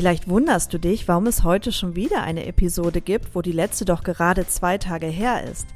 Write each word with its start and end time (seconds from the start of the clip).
Vielleicht 0.00 0.30
wunderst 0.30 0.72
du 0.72 0.78
dich, 0.78 1.08
warum 1.08 1.26
es 1.26 1.44
heute 1.44 1.72
schon 1.72 1.94
wieder 1.94 2.22
eine 2.22 2.46
Episode 2.46 3.02
gibt, 3.02 3.34
wo 3.34 3.42
die 3.42 3.52
letzte 3.52 3.84
doch 3.84 4.02
gerade 4.02 4.48
zwei 4.48 4.78
Tage 4.78 5.06
her 5.06 5.44
ist. 5.44 5.66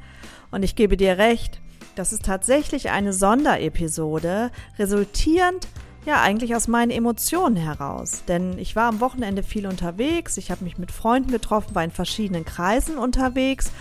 Und 0.50 0.62
ich 0.62 0.76
gebe 0.76 0.96
dir 0.96 1.18
recht, 1.18 1.60
das 1.94 2.10
ist 2.14 2.24
tatsächlich 2.24 2.88
eine 2.88 3.12
Sonderepisode, 3.12 4.50
resultierend 4.78 5.68
ja 6.06 6.22
eigentlich 6.22 6.56
aus 6.56 6.68
meinen 6.68 6.90
Emotionen 6.90 7.56
heraus. 7.56 8.22
Denn 8.26 8.56
ich 8.56 8.74
war 8.74 8.88
am 8.88 9.00
Wochenende 9.00 9.42
viel 9.42 9.66
unterwegs, 9.66 10.38
ich 10.38 10.50
habe 10.50 10.64
mich 10.64 10.78
mit 10.78 10.90
Freunden 10.90 11.30
getroffen, 11.30 11.74
war 11.74 11.84
in 11.84 11.90
verschiedenen 11.90 12.46
Kreisen 12.46 12.96
unterwegs 12.96 13.72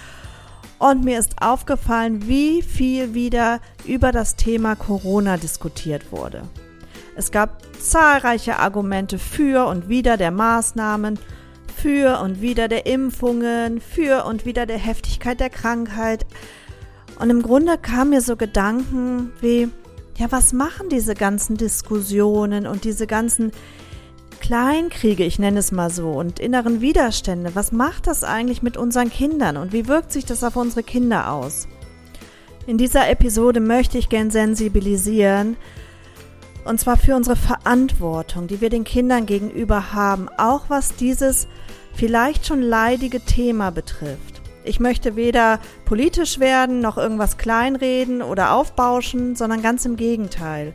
und 0.78 1.06
mir 1.06 1.20
ist 1.20 1.42
aufgefallen, 1.42 2.28
wie 2.28 2.64
viel 2.64 3.14
wieder 3.14 3.62
über 3.86 4.12
das 4.12 4.36
Thema 4.36 4.76
Corona 4.76 5.38
diskutiert 5.38 6.12
wurde. 6.12 6.42
Es 7.16 7.32
gab 7.32 7.62
zahlreiche 7.80 8.60
Argumente 8.60 9.20
für 9.20 9.68
und 9.68 9.90
wider 9.90 10.18
der 10.18 10.32
Maßnahmen, 10.32 11.20
für 11.76 12.20
und 12.22 12.42
wider 12.42 12.68
der 12.68 12.86
Impfungen, 12.86 13.82
für 13.82 14.26
und 14.26 14.46
wider 14.46 14.66
der 14.66 14.78
Heftigkeit 14.78 15.40
der 15.40 15.50
Krankheit. 15.50 16.26
Und 17.20 17.30
im 17.30 17.42
Grunde 17.42 17.78
kamen 17.78 18.12
mir 18.12 18.22
so 18.22 18.36
Gedanken 18.36 19.32
wie, 19.42 19.70
ja, 20.18 20.32
was 20.32 20.54
machen 20.54 20.90
diese 20.90 21.14
ganzen 21.14 21.58
Diskussionen 21.58 22.68
und 22.68 22.84
diese 22.84 23.08
ganzen 23.08 23.52
Kleinkriege, 24.40 25.24
ich 25.24 25.40
nenne 25.40 25.60
es 25.60 25.72
mal 25.72 25.90
so, 25.90 26.12
und 26.12 26.40
inneren 26.40 26.82
Widerstände, 26.82 27.56
was 27.56 27.72
macht 27.72 28.08
das 28.08 28.24
eigentlich 28.24 28.62
mit 28.62 28.76
unseren 28.76 29.10
Kindern 29.10 29.56
und 29.56 29.72
wie 29.72 29.88
wirkt 29.88 30.12
sich 30.12 30.26
das 30.26 30.44
auf 30.44 30.56
unsere 30.56 30.84
Kinder 30.84 31.32
aus? 31.32 31.68
In 32.66 32.78
dieser 32.78 33.10
Episode 33.10 33.60
möchte 33.60 33.98
ich 33.98 34.10
gern 34.10 34.32
sensibilisieren, 34.32 35.58
und 36.66 36.80
zwar 36.80 36.98
für 36.98 37.16
unsere 37.16 37.36
Verantwortung, 37.36 38.48
die 38.48 38.62
wir 38.62 38.70
den 38.70 38.84
Kindern 38.84 39.26
gegenüber 39.26 39.94
haben, 39.94 40.30
auch 40.38 40.66
was 40.70 40.96
dieses 40.96 41.48
vielleicht 41.94 42.46
schon 42.46 42.62
leidige 42.62 43.20
Thema 43.20 43.72
betrifft. 43.72 44.42
Ich 44.64 44.80
möchte 44.80 45.16
weder 45.16 45.60
politisch 45.86 46.40
werden, 46.40 46.80
noch 46.80 46.98
irgendwas 46.98 47.38
kleinreden 47.38 48.22
oder 48.22 48.54
aufbauschen, 48.54 49.36
sondern 49.36 49.62
ganz 49.62 49.86
im 49.86 49.98
Gegenteil. 49.98 50.74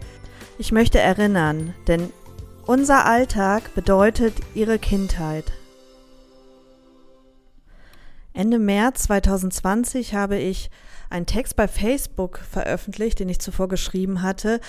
Ich 0.59 0.73
möchte 0.73 0.99
erinnern, 0.99 1.75
denn 1.87 2.13
unser 2.67 3.07
Alltag 3.07 3.75
bedeutet 3.75 4.35
ihre 4.55 4.79
Kindheit. 4.79 5.53
Ende 8.35 8.59
März 8.59 9.05
2020 9.05 10.15
habe 10.15 10.37
ich 10.37 10.71
einen 11.09 11.25
Text 11.25 11.57
bei 11.57 11.67
Facebook 11.67 12.41
veröffentlicht, 12.51 13.19
den 13.21 13.31
ich 13.31 13.41
zuvor 13.41 13.69
geschrieben 13.69 14.21
hatte 14.21 14.61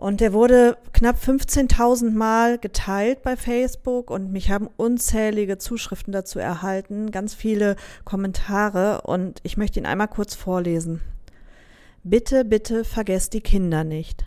und 0.00 0.22
der 0.22 0.32
wurde 0.32 0.78
knapp 0.94 1.16
15.000 1.16 2.12
Mal 2.12 2.56
geteilt 2.56 3.22
bei 3.22 3.36
Facebook 3.36 4.10
und 4.10 4.32
mich 4.32 4.50
haben 4.50 4.66
unzählige 4.78 5.58
Zuschriften 5.58 6.10
dazu 6.10 6.38
erhalten, 6.38 7.10
ganz 7.10 7.34
viele 7.34 7.76
Kommentare 8.06 9.02
und 9.02 9.40
ich 9.42 9.58
möchte 9.58 9.78
ihn 9.78 9.84
einmal 9.84 10.08
kurz 10.08 10.34
vorlesen. 10.34 11.02
Bitte, 12.02 12.46
bitte 12.46 12.84
vergesst 12.84 13.34
die 13.34 13.42
Kinder 13.42 13.84
nicht. 13.84 14.24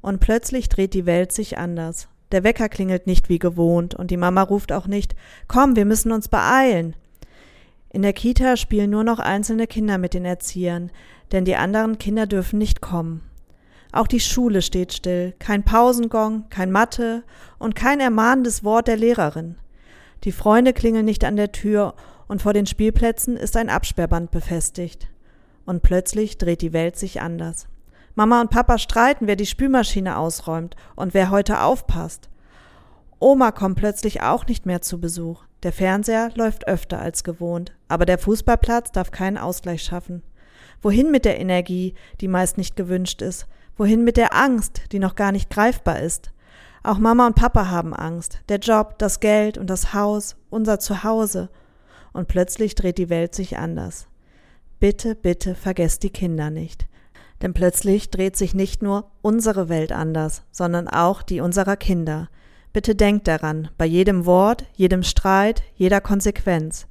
Und 0.00 0.20
plötzlich 0.20 0.68
dreht 0.68 0.94
die 0.94 1.06
Welt 1.06 1.32
sich 1.32 1.58
anders. 1.58 2.06
Der 2.30 2.44
Wecker 2.44 2.68
klingelt 2.68 3.08
nicht 3.08 3.28
wie 3.28 3.40
gewohnt 3.40 3.96
und 3.96 4.12
die 4.12 4.16
Mama 4.16 4.42
ruft 4.42 4.70
auch 4.70 4.86
nicht, 4.86 5.16
komm, 5.48 5.74
wir 5.74 5.86
müssen 5.86 6.12
uns 6.12 6.28
beeilen. 6.28 6.94
In 7.90 8.02
der 8.02 8.12
Kita 8.12 8.56
spielen 8.56 8.90
nur 8.90 9.02
noch 9.02 9.18
einzelne 9.18 9.66
Kinder 9.66 9.98
mit 9.98 10.14
den 10.14 10.24
Erziehern, 10.24 10.92
denn 11.32 11.44
die 11.44 11.56
anderen 11.56 11.98
Kinder 11.98 12.28
dürfen 12.28 12.60
nicht 12.60 12.80
kommen. 12.80 13.22
Auch 13.96 14.06
die 14.06 14.20
Schule 14.20 14.60
steht 14.60 14.92
still, 14.92 15.32
kein 15.38 15.62
Pausengong, 15.62 16.50
kein 16.50 16.70
Mathe 16.70 17.24
und 17.58 17.74
kein 17.74 17.98
ermahnendes 17.98 18.62
Wort 18.62 18.88
der 18.88 18.98
Lehrerin. 18.98 19.56
Die 20.24 20.32
Freunde 20.32 20.74
klingeln 20.74 21.06
nicht 21.06 21.24
an 21.24 21.36
der 21.36 21.50
Tür 21.50 21.94
und 22.28 22.42
vor 22.42 22.52
den 22.52 22.66
Spielplätzen 22.66 23.38
ist 23.38 23.56
ein 23.56 23.70
Absperrband 23.70 24.30
befestigt. 24.30 25.08
Und 25.64 25.82
plötzlich 25.82 26.36
dreht 26.36 26.60
die 26.60 26.74
Welt 26.74 26.98
sich 26.98 27.22
anders. 27.22 27.68
Mama 28.14 28.42
und 28.42 28.50
Papa 28.50 28.76
streiten, 28.76 29.26
wer 29.26 29.36
die 29.36 29.46
Spülmaschine 29.46 30.18
ausräumt 30.18 30.76
und 30.94 31.14
wer 31.14 31.30
heute 31.30 31.62
aufpasst. 31.62 32.28
Oma 33.18 33.50
kommt 33.50 33.78
plötzlich 33.78 34.20
auch 34.20 34.46
nicht 34.46 34.66
mehr 34.66 34.82
zu 34.82 35.00
Besuch. 35.00 35.44
Der 35.62 35.72
Fernseher 35.72 36.32
läuft 36.34 36.68
öfter 36.68 37.00
als 37.00 37.24
gewohnt, 37.24 37.72
aber 37.88 38.04
der 38.04 38.18
Fußballplatz 38.18 38.92
darf 38.92 39.10
keinen 39.10 39.38
Ausgleich 39.38 39.82
schaffen. 39.82 40.22
Wohin 40.86 41.10
mit 41.10 41.24
der 41.24 41.40
Energie, 41.40 41.94
die 42.20 42.28
meist 42.28 42.58
nicht 42.58 42.76
gewünscht 42.76 43.20
ist? 43.20 43.48
Wohin 43.76 44.04
mit 44.04 44.16
der 44.16 44.36
Angst, 44.36 44.82
die 44.92 45.00
noch 45.00 45.16
gar 45.16 45.32
nicht 45.32 45.50
greifbar 45.50 45.98
ist? 45.98 46.30
Auch 46.84 46.98
Mama 46.98 47.26
und 47.26 47.34
Papa 47.34 47.68
haben 47.68 47.92
Angst. 47.92 48.38
Der 48.48 48.58
Job, 48.58 48.96
das 48.98 49.18
Geld 49.18 49.58
und 49.58 49.68
das 49.68 49.94
Haus, 49.94 50.36
unser 50.48 50.78
Zuhause. 50.78 51.50
Und 52.12 52.28
plötzlich 52.28 52.76
dreht 52.76 52.98
die 52.98 53.10
Welt 53.10 53.34
sich 53.34 53.58
anders. 53.58 54.06
Bitte, 54.78 55.16
bitte 55.16 55.56
vergesst 55.56 56.04
die 56.04 56.10
Kinder 56.10 56.50
nicht. 56.50 56.86
Denn 57.42 57.52
plötzlich 57.52 58.10
dreht 58.10 58.36
sich 58.36 58.54
nicht 58.54 58.80
nur 58.80 59.10
unsere 59.22 59.68
Welt 59.68 59.90
anders, 59.90 60.44
sondern 60.52 60.86
auch 60.86 61.22
die 61.22 61.40
unserer 61.40 61.76
Kinder. 61.76 62.28
Bitte 62.72 62.94
denkt 62.94 63.26
daran, 63.26 63.70
bei 63.76 63.86
jedem 63.86 64.24
Wort, 64.24 64.64
jedem 64.76 65.02
Streit, 65.02 65.64
jeder 65.74 66.00
Konsequenz. 66.00 66.86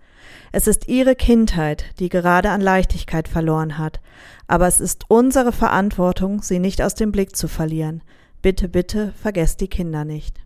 Es 0.51 0.67
ist 0.67 0.87
ihre 0.87 1.15
Kindheit, 1.15 1.85
die 1.99 2.09
gerade 2.09 2.49
an 2.49 2.61
Leichtigkeit 2.61 3.27
verloren 3.27 3.77
hat, 3.77 3.99
aber 4.47 4.67
es 4.67 4.79
ist 4.79 5.05
unsere 5.07 5.51
Verantwortung, 5.51 6.41
sie 6.41 6.59
nicht 6.59 6.81
aus 6.81 6.95
dem 6.95 7.11
Blick 7.11 7.35
zu 7.35 7.47
verlieren. 7.47 8.01
Bitte, 8.41 8.69
bitte, 8.69 9.13
vergesst 9.21 9.61
die 9.61 9.67
Kinder 9.67 10.05
nicht. 10.05 10.39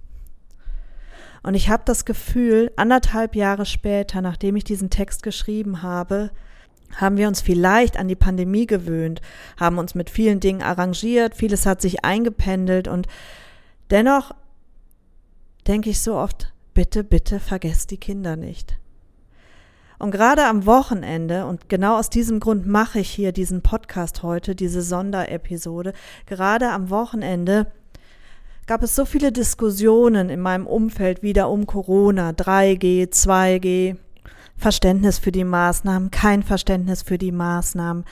Und 1.43 1.53
ich 1.53 1.69
habe 1.69 1.83
das 1.85 2.05
Gefühl, 2.05 2.71
anderthalb 2.75 3.35
Jahre 3.35 3.65
später, 3.65 4.21
nachdem 4.21 4.55
ich 4.55 4.63
diesen 4.63 4.89
Text 4.89 5.23
geschrieben 5.23 5.81
habe, 5.81 6.31
haben 6.95 7.17
wir 7.17 7.27
uns 7.27 7.41
vielleicht 7.41 7.97
an 7.97 8.07
die 8.07 8.15
Pandemie 8.15 8.65
gewöhnt, 8.65 9.21
haben 9.59 9.77
uns 9.77 9.95
mit 9.95 10.09
vielen 10.09 10.39
Dingen 10.39 10.61
arrangiert, 10.61 11.35
vieles 11.35 11.65
hat 11.65 11.81
sich 11.81 12.03
eingependelt 12.03 12.87
und 12.87 13.07
dennoch 13.91 14.33
denke 15.67 15.91
ich 15.91 15.99
so 15.99 16.15
oft, 16.15 16.51
bitte, 16.73 17.03
bitte 17.03 17.39
vergesst 17.39 17.91
die 17.91 17.97
Kinder 17.97 18.35
nicht. 18.35 18.78
Und 19.99 20.11
gerade 20.11 20.45
am 20.45 20.65
Wochenende, 20.65 21.45
und 21.45 21.67
genau 21.67 21.97
aus 21.97 22.09
diesem 22.09 22.39
Grund 22.39 22.65
mache 22.65 22.99
ich 22.99 23.09
hier 23.09 23.33
diesen 23.33 23.61
Podcast 23.61 24.23
heute, 24.23 24.55
diese 24.55 24.81
Sonderepisode, 24.81 25.93
gerade 26.25 26.69
am 26.69 26.89
Wochenende 26.89 27.67
gab 28.65 28.81
es 28.81 28.95
so 28.95 29.03
viele 29.03 29.33
Diskussionen 29.33 30.29
in 30.29 30.39
meinem 30.39 30.67
Umfeld 30.67 31.21
wieder 31.21 31.49
um 31.49 31.65
Corona, 31.65 32.29
3G, 32.29 33.09
2G, 33.09 33.97
Verständnis 34.55 35.19
für 35.19 35.33
die 35.33 35.43
Maßnahmen, 35.43 36.11
kein 36.11 36.43
Verständnis 36.43 37.01
für 37.01 37.17
die 37.17 37.33
Maßnahmen. 37.33 38.05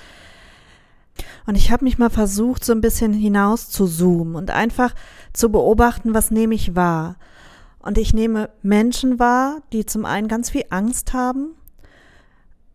Und 1.46 1.56
ich 1.56 1.72
habe 1.72 1.86
mich 1.86 1.98
mal 1.98 2.10
versucht, 2.10 2.66
so 2.66 2.74
ein 2.74 2.82
bisschen 2.82 3.14
hinaus 3.14 3.70
zu 3.70 3.88
zoomen 3.88 4.36
und 4.36 4.52
einfach 4.52 4.94
zu 5.32 5.52
beobachten, 5.52 6.14
was 6.14 6.32
nehme 6.32 6.56
ich 6.56 6.76
wahr. 6.76 7.16
Und 7.80 7.98
ich 7.98 8.14
nehme 8.14 8.50
Menschen 8.62 9.20
wahr, 9.20 9.62
die 9.72 9.86
zum 9.86 10.06
einen 10.06 10.28
ganz 10.28 10.50
viel 10.50 10.66
Angst 10.70 11.14
haben, 11.14 11.57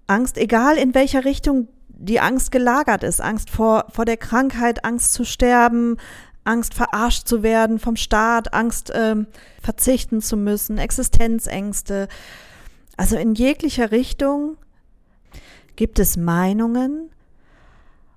Angst, 0.07 0.37
egal 0.39 0.77
in 0.77 0.95
welcher 0.95 1.25
Richtung 1.25 1.69
die 1.89 2.21
Angst 2.21 2.51
gelagert 2.51 3.05
ist, 3.05 3.21
Angst 3.21 3.51
vor, 3.51 3.87
vor 3.91 4.05
der 4.05 4.17
Krankheit, 4.17 4.85
Angst 4.85 5.13
zu 5.13 5.25
sterben, 5.25 5.97
Angst 6.45 6.75
verarscht 6.75 7.29
zu 7.29 7.43
werden 7.43 7.79
vom 7.79 7.97
Staat, 7.97 8.53
Angst 8.53 8.91
ähm, 8.95 9.27
verzichten 9.61 10.21
zu 10.21 10.37
müssen, 10.37 10.79
Existenzängste. 10.79 12.09
Also 12.97 13.17
in 13.17 13.35
jeglicher 13.35 13.93
Richtung 13.93 14.57
gibt 15.77 15.99
es 15.99 16.17
Meinungen 16.17 17.11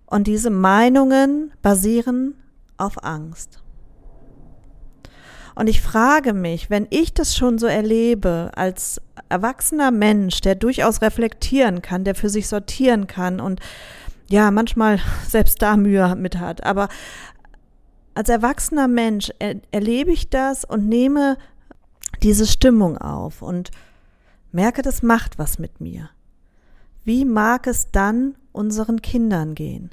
und 0.08 0.28
diese 0.28 0.50
Meinungen 0.50 1.54
basieren 1.62 2.36
auf 2.78 3.04
Angst. 3.04 3.62
Und 5.56 5.68
ich 5.68 5.81
frage 5.81 6.34
mich, 6.34 6.69
wenn 6.69 6.86
ich 6.90 7.13
das 7.13 7.36
schon 7.36 7.57
so 7.57 7.66
erlebe, 7.66 8.52
als 8.56 9.02
erwachsener 9.30 9.90
Mensch, 9.90 10.42
der 10.42 10.56
durchaus 10.56 11.02
reflektieren 11.02 11.81
kann, 11.81 12.04
der 12.04 12.13
für 12.13 12.30
sich 12.30 12.48
sortieren 12.48 13.07
kann 13.07 13.40
und 13.40 13.62
ja, 14.30 14.52
manchmal 14.52 15.00
selbst 15.28 15.62
da 15.62 15.78
Mühe 15.78 16.16
mit 16.16 16.38
hat, 16.38 16.63
aber 16.63 16.90
als 18.16 18.30
erwachsener 18.30 18.88
Mensch 18.88 19.31
er, 19.40 19.56
erlebe 19.72 20.12
ich 20.12 20.30
das 20.30 20.66
und 20.66 20.88
nehme 20.88 21.38
diese 22.22 22.46
Stimmung 22.46 22.98
auf 22.98 23.42
und 23.42 23.72
merke, 24.51 24.81
das 24.81 25.04
macht 25.04 25.38
was 25.38 25.60
mit 25.60 25.81
mir. 25.81 26.10
Wie 27.04 27.24
mag 27.24 27.68
es 27.68 27.92
dann 27.92 28.36
unseren 28.51 29.01
Kindern 29.01 29.54
gehen? 29.54 29.92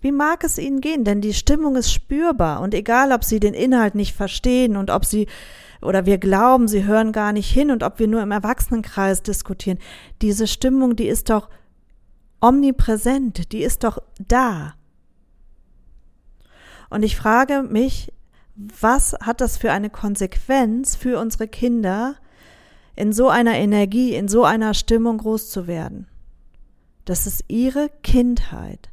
Wie 0.00 0.12
mag 0.12 0.44
es 0.44 0.58
ihnen 0.58 0.80
gehen? 0.80 1.04
Denn 1.04 1.20
die 1.20 1.34
Stimmung 1.34 1.76
ist 1.76 1.92
spürbar 1.92 2.60
und 2.60 2.74
egal, 2.74 3.12
ob 3.12 3.24
sie 3.24 3.40
den 3.40 3.54
Inhalt 3.54 3.94
nicht 3.94 4.14
verstehen 4.14 4.76
und 4.76 4.90
ob 4.90 5.04
sie 5.04 5.26
oder 5.82 6.06
wir 6.06 6.18
glauben, 6.18 6.68
sie 6.68 6.84
hören 6.84 7.12
gar 7.12 7.32
nicht 7.32 7.50
hin 7.50 7.70
und 7.70 7.82
ob 7.82 7.98
wir 7.98 8.08
nur 8.08 8.22
im 8.22 8.30
Erwachsenenkreis 8.30 9.22
diskutieren, 9.22 9.78
diese 10.22 10.46
Stimmung, 10.46 10.96
die 10.96 11.06
ist 11.06 11.30
doch 11.30 11.48
omnipräsent, 12.40 13.52
die 13.52 13.62
ist 13.62 13.84
doch 13.84 13.98
da. 14.18 14.74
Und 16.90 17.02
ich 17.02 17.16
frage 17.16 17.62
mich, 17.62 18.12
was 18.54 19.14
hat 19.20 19.40
das 19.40 19.58
für 19.58 19.72
eine 19.72 19.90
Konsequenz 19.90 20.96
für 20.96 21.18
unsere 21.18 21.48
Kinder, 21.48 22.16
in 22.94 23.12
so 23.12 23.28
einer 23.28 23.54
Energie, 23.54 24.14
in 24.14 24.28
so 24.28 24.44
einer 24.44 24.72
Stimmung 24.72 25.18
groß 25.18 25.50
zu 25.50 25.66
werden? 25.66 26.06
Das 27.04 27.26
ist 27.26 27.44
ihre 27.48 27.90
Kindheit. 28.02 28.88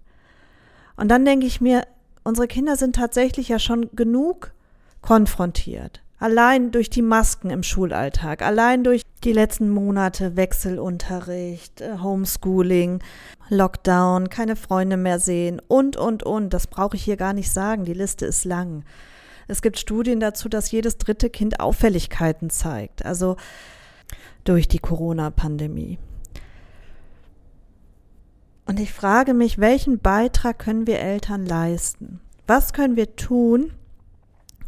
Und 0.95 1.09
dann 1.09 1.25
denke 1.25 1.45
ich 1.45 1.61
mir, 1.61 1.85
unsere 2.23 2.47
Kinder 2.47 2.75
sind 2.75 2.95
tatsächlich 2.95 3.49
ja 3.49 3.59
schon 3.59 3.89
genug 3.95 4.53
konfrontiert. 5.01 6.01
Allein 6.19 6.71
durch 6.71 6.89
die 6.89 7.01
Masken 7.01 7.49
im 7.49 7.63
Schulalltag, 7.63 8.41
allein 8.41 8.83
durch 8.83 9.01
die 9.25 9.33
letzten 9.33 9.69
Monate 9.69 10.37
Wechselunterricht, 10.37 11.81
äh, 11.81 11.97
Homeschooling, 12.01 12.99
Lockdown, 13.49 14.29
keine 14.29 14.55
Freunde 14.55 14.95
mehr 14.95 15.19
sehen 15.19 15.61
und, 15.67 15.97
und, 15.97 16.23
und. 16.23 16.53
Das 16.53 16.67
brauche 16.67 16.95
ich 16.95 17.03
hier 17.03 17.17
gar 17.17 17.33
nicht 17.33 17.51
sagen. 17.51 17.83
Die 17.83 17.93
Liste 17.93 18.25
ist 18.25 18.45
lang. 18.45 18.85
Es 19.47 19.61
gibt 19.61 19.77
Studien 19.77 20.19
dazu, 20.21 20.47
dass 20.47 20.71
jedes 20.71 20.97
dritte 20.97 21.29
Kind 21.29 21.59
Auffälligkeiten 21.59 22.49
zeigt. 22.49 23.05
Also 23.05 23.35
durch 24.45 24.67
die 24.67 24.79
Corona-Pandemie. 24.79 25.99
Und 28.65 28.79
ich 28.79 28.93
frage 28.93 29.33
mich, 29.33 29.59
welchen 29.59 29.99
Beitrag 29.99 30.59
können 30.59 30.87
wir 30.87 30.99
Eltern 30.99 31.45
leisten? 31.45 32.21
Was 32.47 32.73
können 32.73 32.95
wir 32.95 33.15
tun, 33.15 33.71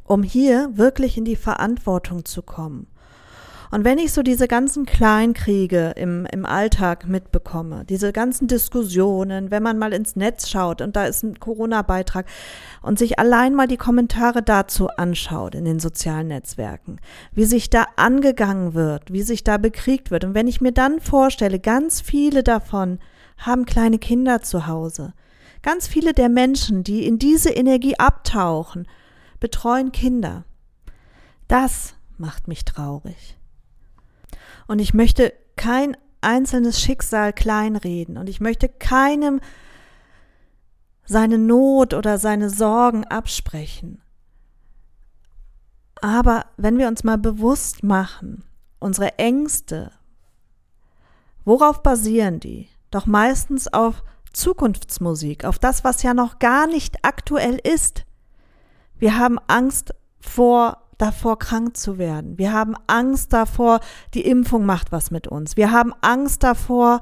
um 0.04 0.24
hier 0.24 0.70
wirklich 0.74 1.18
in 1.18 1.26
die 1.26 1.36
Verantwortung 1.36 2.26
zu 2.26 2.42
kommen? 2.42 2.88
Und 3.72 3.84
wenn 3.84 3.98
ich 3.98 4.14
so 4.14 4.22
diese 4.22 4.48
ganzen 4.48 4.86
Kleinkriege 4.86 5.94
im, 5.96 6.26
im 6.32 6.46
Alltag 6.46 7.08
mitbekomme, 7.08 7.84
diese 7.84 8.14
ganzen 8.14 8.48
Diskussionen, 8.48 9.52
wenn 9.52 9.64
man 9.64 9.78
mal 9.78 9.92
ins 9.92 10.16
Netz 10.16 10.50
schaut 10.50 10.82
und 10.82 10.96
da 10.96 11.06
ist 11.06 11.24
ein 11.24 11.40
Corona-Beitrag 11.40 12.26
und 12.82 13.00
sich 13.00 13.20
allein 13.20 13.56
mal 13.56 13.68
die 13.68 13.76
Kommentare 13.76 14.44
dazu 14.44 14.88
anschaut 14.90 15.56
in 15.56 15.66
den 15.66 15.80
sozialen 15.80 16.28
Netzwerken, 16.28 17.00
wie 17.34 17.46
sich 17.46 17.70
da 17.70 17.86
angegangen 17.96 18.76
wird, 18.76 19.12
wie 19.12 19.24
sich 19.24 19.44
da 19.44 19.58
bekriegt 19.58 20.12
wird. 20.12 20.24
Und 20.24 20.36
wenn 20.36 20.48
ich 20.48 20.62
mir 20.62 20.72
dann 20.72 21.00
vorstelle, 21.02 21.60
ganz 21.60 22.02
viele 22.02 22.44
davon 22.44 23.00
haben 23.38 23.66
kleine 23.66 24.00
Kinder 24.00 24.42
zu 24.42 24.68
Hause. 24.68 25.14
Ganz 25.62 25.88
viele 25.88 26.14
der 26.14 26.30
Menschen, 26.30 26.84
die 26.84 27.06
in 27.06 27.20
diese 27.20 27.50
Energie 27.50 27.98
abtauchen, 27.98 28.88
betreuen 29.40 29.92
Kinder. 29.92 30.46
Das 31.48 31.96
macht 32.18 32.48
mich 32.48 32.66
traurig. 32.66 33.38
Und 34.68 34.80
ich 34.80 34.94
möchte 34.94 35.34
kein 35.56 35.96
einzelnes 36.22 36.82
Schicksal 36.82 37.34
kleinreden 37.34 38.18
und 38.18 38.30
ich 38.30 38.42
möchte 38.42 38.68
keinem 38.68 39.40
seine 41.06 41.38
Not 41.38 41.94
oder 41.94 42.18
seine 42.18 42.50
Sorgen 42.50 43.06
absprechen. 43.06 44.02
Aber 46.02 46.46
wenn 46.58 46.78
wir 46.78 46.88
uns 46.88 47.04
mal 47.04 47.18
bewusst 47.18 47.84
machen, 47.84 48.44
unsere 48.80 49.18
Ängste, 49.18 49.92
worauf 51.46 51.84
basieren 51.84 52.40
die? 52.40 52.70
Doch 52.96 53.08
meistens 53.08 53.68
auf 53.68 54.06
Zukunftsmusik, 54.32 55.44
auf 55.44 55.60
das, 55.60 55.84
was 55.84 56.02
ja 56.02 56.14
noch 56.14 56.40
gar 56.40 56.66
nicht 56.66 57.04
aktuell 57.04 57.60
ist. 57.62 58.06
Wir 58.98 59.18
haben 59.18 59.38
Angst 59.48 59.94
vor 60.22 60.78
davor 60.98 61.38
krank 61.38 61.76
zu 61.76 61.98
werden. 61.98 62.38
Wir 62.38 62.54
haben 62.54 62.74
Angst 62.88 63.34
davor, 63.34 63.82
die 64.14 64.26
Impfung 64.26 64.66
macht 64.66 64.94
was 64.94 65.12
mit 65.12 65.28
uns. 65.28 65.58
Wir 65.58 65.74
haben 65.74 65.92
Angst 66.00 66.44
davor, 66.44 67.02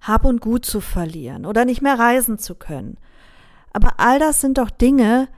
Hab 0.00 0.24
und 0.24 0.40
Gut 0.40 0.66
zu 0.66 0.80
verlieren 0.80 1.46
oder 1.46 1.64
nicht 1.64 1.82
mehr 1.82 2.00
reisen 2.00 2.40
zu 2.40 2.56
können. 2.56 2.98
Aber 3.72 4.00
all 4.00 4.18
das 4.18 4.40
sind 4.40 4.58
doch 4.58 4.70
Dinge, 4.70 5.28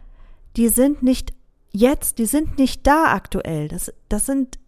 die 0.57 0.71
sind 0.71 1.03
nicht 1.03 1.35
jetzt, 1.73 2.17
die 2.17 2.25
sind 2.25 2.57
nicht 2.57 2.87
da 2.87 3.13
aktuell. 3.13 3.69
Das, 3.69 3.93
das 4.09 4.25
sind 4.25 4.59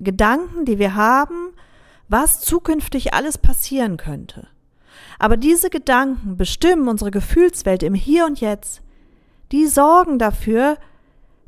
Gedanken, 0.00 0.64
die 0.64 0.80
wir 0.80 0.96
haben, 0.96 1.52
was 2.08 2.40
zukünftig 2.40 3.14
alles 3.14 3.38
passieren 3.38 3.96
könnte. 3.96 4.48
Aber 5.20 5.36
diese 5.36 5.68
Gedanken 5.68 6.38
bestimmen 6.38 6.88
unsere 6.88 7.10
Gefühlswelt 7.10 7.82
im 7.82 7.92
Hier 7.92 8.24
und 8.24 8.40
Jetzt. 8.40 8.80
Die 9.52 9.66
sorgen 9.66 10.18
dafür, 10.18 10.78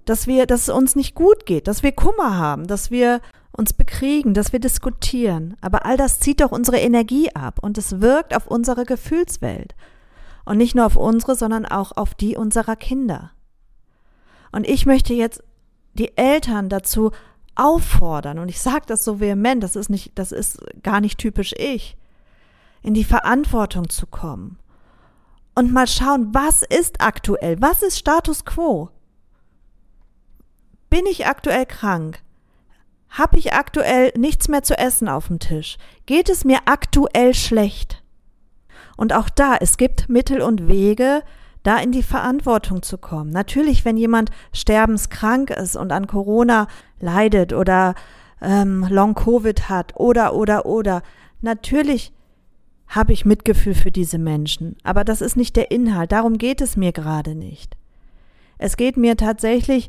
dass 0.04 0.26
wir, 0.26 0.44
dass 0.44 0.62
es 0.62 0.68
uns 0.68 0.94
nicht 0.94 1.14
gut 1.14 1.46
geht, 1.46 1.66
dass 1.66 1.82
wir 1.82 1.92
Kummer 1.92 2.36
haben, 2.36 2.66
dass 2.66 2.90
wir 2.90 3.22
uns 3.50 3.72
bekriegen, 3.72 4.34
dass 4.34 4.52
wir 4.52 4.60
diskutieren. 4.60 5.56
Aber 5.62 5.86
all 5.86 5.96
das 5.96 6.20
zieht 6.20 6.42
doch 6.42 6.52
unsere 6.52 6.80
Energie 6.80 7.34
ab 7.34 7.60
und 7.62 7.78
es 7.78 8.02
wirkt 8.02 8.36
auf 8.36 8.46
unsere 8.46 8.84
Gefühlswelt. 8.84 9.74
Und 10.44 10.58
nicht 10.58 10.74
nur 10.74 10.84
auf 10.84 10.96
unsere, 10.96 11.34
sondern 11.34 11.64
auch 11.64 11.92
auf 11.96 12.14
die 12.14 12.36
unserer 12.36 12.76
Kinder. 12.76 13.30
Und 14.50 14.68
ich 14.68 14.84
möchte 14.84 15.14
jetzt 15.14 15.42
die 15.94 16.14
Eltern 16.18 16.68
dazu 16.68 17.10
auffordern, 17.54 18.38
und 18.38 18.50
ich 18.50 18.60
sage 18.60 18.84
das 18.86 19.02
so 19.02 19.18
vehement, 19.18 19.62
das 19.62 19.76
ist 19.76 19.88
nicht, 19.88 20.12
das 20.18 20.30
ist 20.30 20.60
gar 20.82 21.00
nicht 21.00 21.18
typisch 21.18 21.54
ich, 21.56 21.96
in 22.82 22.94
die 22.94 23.04
Verantwortung 23.04 23.88
zu 23.88 24.06
kommen 24.06 24.58
und 25.54 25.72
mal 25.72 25.86
schauen, 25.86 26.28
was 26.32 26.62
ist 26.62 27.00
aktuell, 27.00 27.60
was 27.60 27.82
ist 27.82 27.98
Status 27.98 28.44
quo? 28.44 28.90
Bin 30.90 31.06
ich 31.06 31.26
aktuell 31.26 31.66
krank? 31.66 32.22
Habe 33.08 33.38
ich 33.38 33.52
aktuell 33.52 34.12
nichts 34.16 34.48
mehr 34.48 34.62
zu 34.62 34.78
essen 34.78 35.08
auf 35.08 35.28
dem 35.28 35.38
Tisch? 35.38 35.76
Geht 36.06 36.28
es 36.28 36.44
mir 36.44 36.60
aktuell 36.64 37.34
schlecht? 37.34 38.02
Und 38.96 39.12
auch 39.12 39.28
da, 39.28 39.56
es 39.60 39.76
gibt 39.76 40.08
Mittel 40.08 40.40
und 40.40 40.68
Wege, 40.68 41.22
da 41.62 41.78
in 41.78 41.92
die 41.92 42.02
Verantwortung 42.02 42.82
zu 42.82 42.98
kommen. 42.98 43.30
Natürlich, 43.30 43.84
wenn 43.84 43.96
jemand 43.96 44.30
sterbenskrank 44.52 45.50
ist 45.50 45.76
und 45.76 45.92
an 45.92 46.06
Corona 46.06 46.66
leidet 47.00 47.52
oder 47.52 47.94
ähm, 48.40 48.86
Long-Covid 48.88 49.68
hat 49.68 49.94
oder, 49.96 50.34
oder, 50.34 50.66
oder, 50.66 51.02
natürlich 51.40 52.12
habe 52.92 53.14
ich 53.14 53.24
Mitgefühl 53.24 53.74
für 53.74 53.90
diese 53.90 54.18
Menschen. 54.18 54.76
Aber 54.84 55.02
das 55.02 55.22
ist 55.22 55.36
nicht 55.36 55.56
der 55.56 55.70
Inhalt. 55.70 56.12
Darum 56.12 56.36
geht 56.36 56.60
es 56.60 56.76
mir 56.76 56.92
gerade 56.92 57.34
nicht. 57.34 57.76
Es 58.58 58.76
geht 58.76 58.96
mir 58.98 59.16
tatsächlich 59.16 59.88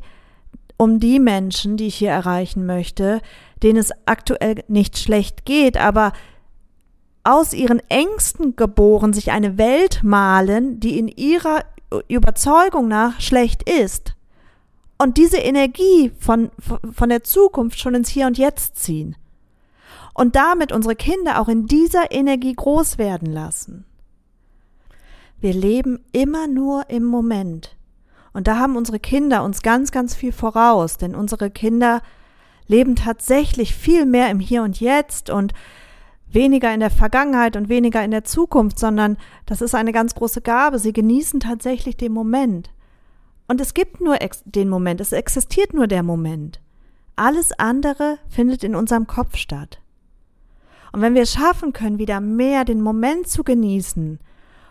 um 0.78 0.98
die 1.00 1.20
Menschen, 1.20 1.76
die 1.76 1.86
ich 1.86 1.96
hier 1.96 2.10
erreichen 2.10 2.66
möchte, 2.66 3.20
denen 3.62 3.78
es 3.78 3.92
aktuell 4.06 4.64
nicht 4.68 4.98
schlecht 4.98 5.44
geht, 5.44 5.76
aber 5.76 6.12
aus 7.22 7.52
ihren 7.52 7.80
Ängsten 7.88 8.56
geboren 8.56 9.12
sich 9.12 9.30
eine 9.30 9.58
Welt 9.58 10.00
malen, 10.02 10.80
die 10.80 10.98
in 10.98 11.08
ihrer 11.08 11.60
Überzeugung 12.08 12.88
nach 12.88 13.20
schlecht 13.20 13.68
ist. 13.68 14.14
Und 14.98 15.18
diese 15.18 15.38
Energie 15.38 16.10
von, 16.18 16.50
von 16.92 17.08
der 17.08 17.22
Zukunft 17.22 17.78
schon 17.78 17.94
ins 17.94 18.08
Hier 18.08 18.26
und 18.26 18.38
Jetzt 18.38 18.76
ziehen. 18.76 19.16
Und 20.14 20.36
damit 20.36 20.72
unsere 20.72 20.96
Kinder 20.96 21.40
auch 21.40 21.48
in 21.48 21.66
dieser 21.66 22.10
Energie 22.12 22.54
groß 22.54 22.98
werden 22.98 23.30
lassen. 23.30 23.84
Wir 25.40 25.52
leben 25.52 26.00
immer 26.12 26.46
nur 26.46 26.88
im 26.88 27.04
Moment. 27.04 27.76
Und 28.32 28.48
da 28.48 28.56
haben 28.56 28.76
unsere 28.76 28.98
Kinder 28.98 29.44
uns 29.44 29.62
ganz, 29.62 29.92
ganz 29.92 30.14
viel 30.14 30.32
voraus, 30.32 30.96
denn 30.96 31.14
unsere 31.14 31.50
Kinder 31.50 32.00
leben 32.66 32.96
tatsächlich 32.96 33.74
viel 33.74 34.06
mehr 34.06 34.30
im 34.30 34.40
Hier 34.40 34.62
und 34.62 34.80
Jetzt 34.80 35.30
und 35.30 35.52
weniger 36.26 36.72
in 36.72 36.80
der 36.80 36.90
Vergangenheit 36.90 37.56
und 37.56 37.68
weniger 37.68 38.02
in 38.02 38.10
der 38.10 38.24
Zukunft, 38.24 38.78
sondern 38.78 39.16
das 39.46 39.62
ist 39.62 39.74
eine 39.74 39.92
ganz 39.92 40.14
große 40.14 40.40
Gabe. 40.40 40.78
Sie 40.78 40.92
genießen 40.92 41.40
tatsächlich 41.40 41.96
den 41.96 42.12
Moment. 42.12 42.70
Und 43.46 43.60
es 43.60 43.74
gibt 43.74 44.00
nur 44.00 44.16
den 44.44 44.68
Moment, 44.68 45.00
es 45.00 45.12
existiert 45.12 45.74
nur 45.74 45.86
der 45.86 46.02
Moment. 46.02 46.60
Alles 47.16 47.52
andere 47.52 48.18
findet 48.28 48.64
in 48.64 48.74
unserem 48.74 49.06
Kopf 49.06 49.36
statt. 49.36 49.80
Und 50.94 51.00
wenn 51.00 51.16
wir 51.16 51.22
es 51.22 51.32
schaffen 51.32 51.72
können, 51.72 51.98
wieder 51.98 52.20
mehr 52.20 52.64
den 52.64 52.80
Moment 52.80 53.26
zu 53.26 53.42
genießen 53.42 54.20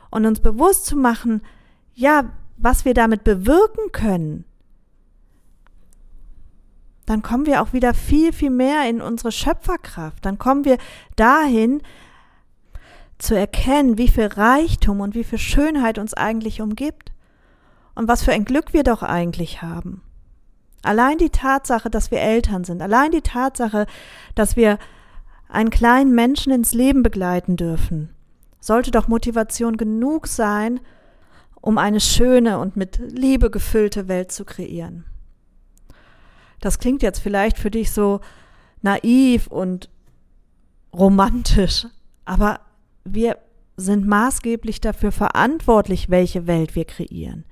und 0.10 0.26
uns 0.26 0.40
bewusst 0.40 0.86
zu 0.86 0.96
machen, 0.96 1.42
ja, 1.96 2.32
was 2.56 2.86
wir 2.86 2.94
damit 2.94 3.26
bewirken 3.26 3.92
können, 3.92 4.46
dann 7.06 7.24
kommen 7.24 7.46
wir 7.46 7.62
auch 7.62 7.74
wieder 7.74 7.94
viel, 7.94 8.32
viel 8.32 8.52
mehr 8.52 8.90
in 8.90 9.02
unsere 9.02 9.34
Schöpferkraft. 9.34 10.26
Dann 10.26 10.38
kommen 10.38 10.64
wir 10.64 10.78
dahin, 11.18 11.82
zu 13.18 13.38
erkennen, 13.38 13.98
wie 13.98 14.08
viel 14.08 14.28
Reichtum 14.28 15.02
und 15.02 15.16
wie 15.16 15.26
viel 15.26 15.40
Schönheit 15.40 15.98
uns 15.98 16.14
eigentlich 16.14 16.62
umgibt 16.62 17.12
und 17.96 18.08
was 18.08 18.24
für 18.24 18.32
ein 18.32 18.46
Glück 18.46 18.72
wir 18.72 18.84
doch 18.84 19.04
eigentlich 19.04 19.62
haben. 19.62 20.02
Allein 20.84 21.18
die 21.18 21.32
Tatsache, 21.32 21.90
dass 21.90 22.12
wir 22.12 22.22
Eltern 22.22 22.64
sind, 22.64 22.82
allein 22.82 23.12
die 23.12 23.24
Tatsache, 23.24 23.88
dass 24.36 24.56
wir 24.56 24.80
einen 25.54 25.70
kleinen 25.70 26.16
Menschen 26.16 26.52
ins 26.52 26.74
Leben 26.74 27.04
begleiten 27.04 27.56
dürfen, 27.56 28.10
sollte 28.60 28.92
doch 28.92 29.08
Motivation 29.08 29.78
genug 29.78 30.28
sein, 30.28 30.80
um 31.62 31.78
eine 31.78 32.00
schöne 32.00 32.60
und 32.60 32.76
mit 32.76 33.00
Liebe 33.00 33.50
gefüllte 33.50 34.08
Welt 34.08 34.32
zu 34.32 34.46
kreieren. 34.46 35.06
Das 36.60 36.80
klingt 36.80 37.04
jetzt 37.04 37.20
vielleicht 37.20 37.58
für 37.58 37.72
dich 37.72 37.92
so 37.92 38.22
naiv 38.82 39.48
und 39.48 39.90
romantisch, 40.94 41.88
aber 42.26 42.60
wir 43.06 43.38
sind 43.76 44.08
maßgeblich 44.08 44.82
dafür 44.82 45.12
verantwortlich, 45.12 46.10
welche 46.10 46.48
Welt 46.48 46.76
wir 46.76 46.86
kreieren, 46.86 47.46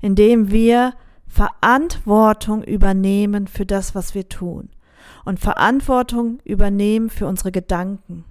indem 0.00 0.50
wir 0.50 0.94
Verantwortung 1.26 2.62
übernehmen 2.62 3.46
für 3.46 3.66
das, 3.66 3.94
was 3.94 4.14
wir 4.14 4.28
tun 4.28 4.70
und 5.28 5.38
Verantwortung 5.38 6.40
übernehmen 6.44 7.10
für 7.10 7.26
unsere 7.26 7.52
Gedanken. 7.52 8.24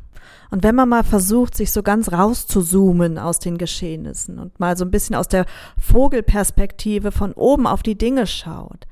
Und 0.49 0.63
wenn 0.63 0.73
man 0.73 0.89
mal 0.89 1.03
versucht, 1.03 1.55
sich 1.55 1.71
so 1.71 1.83
ganz 1.83 2.11
rauszuzoomen 2.11 3.19
aus 3.19 3.37
den 3.37 3.59
Geschehnissen 3.59 4.39
und 4.39 4.59
mal 4.59 4.75
so 4.75 4.83
ein 4.83 4.89
bisschen 4.89 5.15
aus 5.15 5.27
der 5.27 5.45
Vogelperspektive 5.79 7.11
von 7.11 7.33
oben 7.33 7.67
auf 7.67 7.83
die 7.83 7.99
Dinge 7.99 8.25
schaut, 8.25 8.87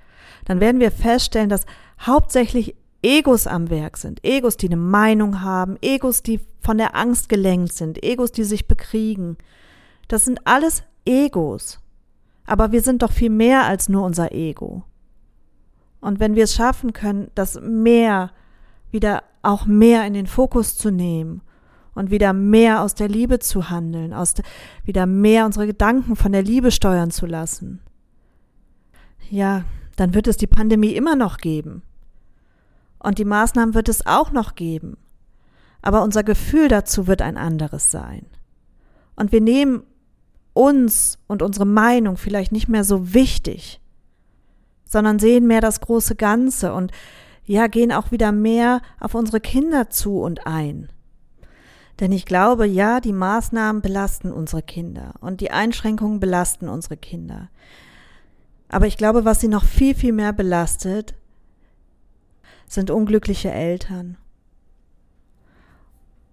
dann 0.46 0.60
werden 0.60 0.80
wir 0.80 0.92
feststellen, 0.92 1.50
dass 1.50 1.66
hauptsächlich 2.00 2.76
Egos 3.02 3.48
am 3.48 3.72
Werk 3.72 3.98
sind. 3.98 4.24
Egos, 4.24 4.56
die 4.56 4.68
eine 4.68 4.78
Meinung 4.78 5.42
haben, 5.42 5.78
Egos, 5.82 6.22
die 6.22 6.40
von 6.62 6.78
der 6.78 6.96
Angst 6.96 7.28
gelenkt 7.28 7.74
sind, 7.74 8.04
Egos, 8.04 8.32
die 8.32 8.44
sich 8.44 8.68
bekriegen. 8.68 9.38
Das 10.08 10.26
sind 10.26 10.42
alles 10.46 10.84
Egos. 11.06 11.80
Aber 12.46 12.72
wir 12.72 12.82
sind 12.82 13.02
doch 13.02 13.12
viel 13.12 13.32
mehr 13.32 13.66
als 13.66 13.90
nur 13.90 14.04
unser 14.04 14.32
Ego. 14.32 14.84
Und 16.06 16.20
wenn 16.20 16.36
wir 16.36 16.44
es 16.44 16.54
schaffen 16.54 16.94
können, 16.94 17.32
das 17.34 17.60
mehr 17.60 18.30
wieder 18.92 19.24
auch 19.42 19.66
mehr 19.66 20.06
in 20.06 20.14
den 20.14 20.28
Fokus 20.28 20.78
zu 20.78 20.92
nehmen 20.92 21.42
und 21.96 22.12
wieder 22.12 22.32
mehr 22.32 22.84
aus 22.84 22.94
der 22.94 23.08
Liebe 23.08 23.40
zu 23.40 23.72
handeln, 23.72 24.14
aus 24.14 24.36
de, 24.36 24.46
wieder 24.84 25.08
mehr 25.08 25.48
unsere 25.48 25.66
Gedanken 25.66 26.16
von 26.16 26.32
der 26.32 26.44
Liebe 26.44 26.70
steuern 26.70 27.10
zu 27.10 27.26
lassen, 27.26 27.80
ja, 29.32 29.64
dann 29.96 30.14
wird 30.14 30.28
es 30.28 30.38
die 30.38 30.46
Pandemie 30.46 30.92
immer 30.92 31.16
noch 31.16 31.38
geben. 31.38 31.82
Und 33.00 33.18
die 33.18 33.26
Maßnahmen 33.26 33.74
wird 33.74 33.90
es 33.90 34.06
auch 34.06 34.30
noch 34.32 34.54
geben. 34.54 34.98
Aber 35.82 36.04
unser 36.04 36.24
Gefühl 36.24 36.68
dazu 36.68 37.08
wird 37.08 37.24
ein 37.24 37.36
anderes 37.36 37.90
sein. 37.90 38.28
Und 39.16 39.32
wir 39.32 39.42
nehmen 39.42 39.82
uns 40.54 41.18
und 41.26 41.42
unsere 41.42 41.66
Meinung 41.66 42.16
vielleicht 42.18 42.52
nicht 42.52 42.68
mehr 42.68 42.84
so 42.84 43.16
wichtig, 43.16 43.82
sondern 44.86 45.20
sehen 45.20 45.48
mehr 45.48 45.62
das 45.62 45.82
große 45.82 46.16
Ganze 46.16 46.74
und 46.74 46.92
ja, 47.46 47.68
gehen 47.68 47.92
auch 47.92 48.12
wieder 48.12 48.32
mehr 48.32 48.82
auf 49.00 49.14
unsere 49.14 49.40
Kinder 49.40 49.90
zu 49.90 50.20
und 50.20 50.48
ein. 50.48 50.90
Denn 52.00 52.12
ich 52.12 52.26
glaube, 52.26 52.66
ja, 52.66 53.00
die 53.00 53.14
Maßnahmen 53.14 53.82
belasten 53.82 54.32
unsere 54.32 54.62
Kinder 54.62 55.14
und 55.22 55.42
die 55.42 55.52
Einschränkungen 55.52 56.20
belasten 56.20 56.68
unsere 56.68 56.98
Kinder. 56.98 57.50
Aber 58.68 58.88
ich 58.88 58.98
glaube, 58.98 59.26
was 59.26 59.40
sie 59.40 59.48
noch 59.48 59.64
viel, 59.64 59.96
viel 59.96 60.12
mehr 60.12 60.34
belastet, 60.34 61.16
sind 62.68 62.90
unglückliche 62.90 63.52
Eltern. 63.52 64.18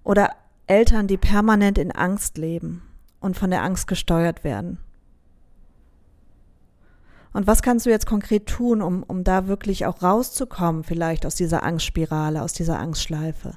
Oder 0.03 0.31
Eltern, 0.67 1.07
die 1.07 1.19
permanent 1.19 1.79
in 1.79 1.93
Angst 1.93 2.39
leben 2.39 2.83
und 3.21 3.37
von 3.37 3.51
der 3.51 3.63
Angst 3.63 3.87
gesteuert 3.87 4.43
werden. 4.43 4.79
Und 7.33 7.47
was 7.47 7.63
kannst 7.63 7.87
du 7.87 7.91
jetzt 7.91 8.07
konkret 8.07 8.47
tun, 8.47 8.83
um, 8.83 9.03
um 9.03 9.25
da 9.25 9.47
wirklich 9.47 9.87
auch 9.87 10.03
rauszukommen, 10.03 10.85
vielleicht 10.85 11.25
aus 11.25 11.35
dieser 11.35 11.63
Angstspirale, 11.63 12.43
aus 12.43 12.53
dieser 12.53 12.79
Angstschleife? 12.79 13.57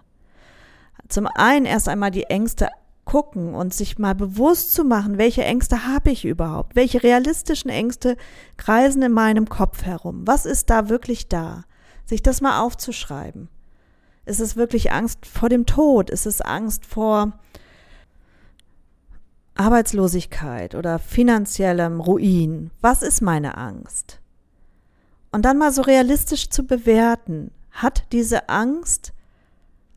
Zum 1.10 1.28
einen 1.28 1.66
erst 1.66 1.90
einmal 1.90 2.12
die 2.12 2.24
Ängste 2.24 2.70
gucken 3.04 3.54
und 3.54 3.74
sich 3.74 4.00
mal 4.00 4.16
bewusst 4.16 4.74
zu 4.74 4.84
machen, 4.84 5.18
welche 5.18 5.44
Ängste 5.44 5.86
habe 5.88 6.12
ich 6.12 6.26
überhaupt? 6.26 6.76
Welche 6.76 7.04
realistischen 7.04 7.70
Ängste 7.70 8.18
kreisen 8.58 9.04
in 9.04 9.12
meinem 9.12 9.48
Kopf 9.48 9.84
herum? 9.84 10.24
Was 10.26 10.46
ist 10.46 10.70
da 10.70 10.90
wirklich 10.90 11.30
da? 11.30 11.64
Sich 12.06 12.24
das 12.24 12.42
mal 12.42 12.62
aufzuschreiben. 12.62 13.50
Ist 14.26 14.40
es 14.40 14.56
wirklich 14.56 14.92
Angst 14.92 15.26
vor 15.28 15.50
dem 15.50 15.68
Tod? 15.68 16.10
Ist 16.10 16.26
es 16.26 16.42
Angst 16.42 16.86
vor 16.86 17.40
Arbeitslosigkeit 19.56 20.76
oder 20.76 21.00
finanziellem 21.00 22.02
Ruin. 22.02 22.72
Was 22.82 23.02
ist 23.02 23.22
meine 23.22 23.58
Angst? 23.58 24.20
Und 25.32 25.44
dann 25.44 25.58
mal 25.58 25.72
so 25.72 25.82
realistisch 25.82 26.50
zu 26.50 26.64
bewerten, 26.64 27.52
hat 27.72 28.04
diese 28.12 28.50
Angst 28.50 29.14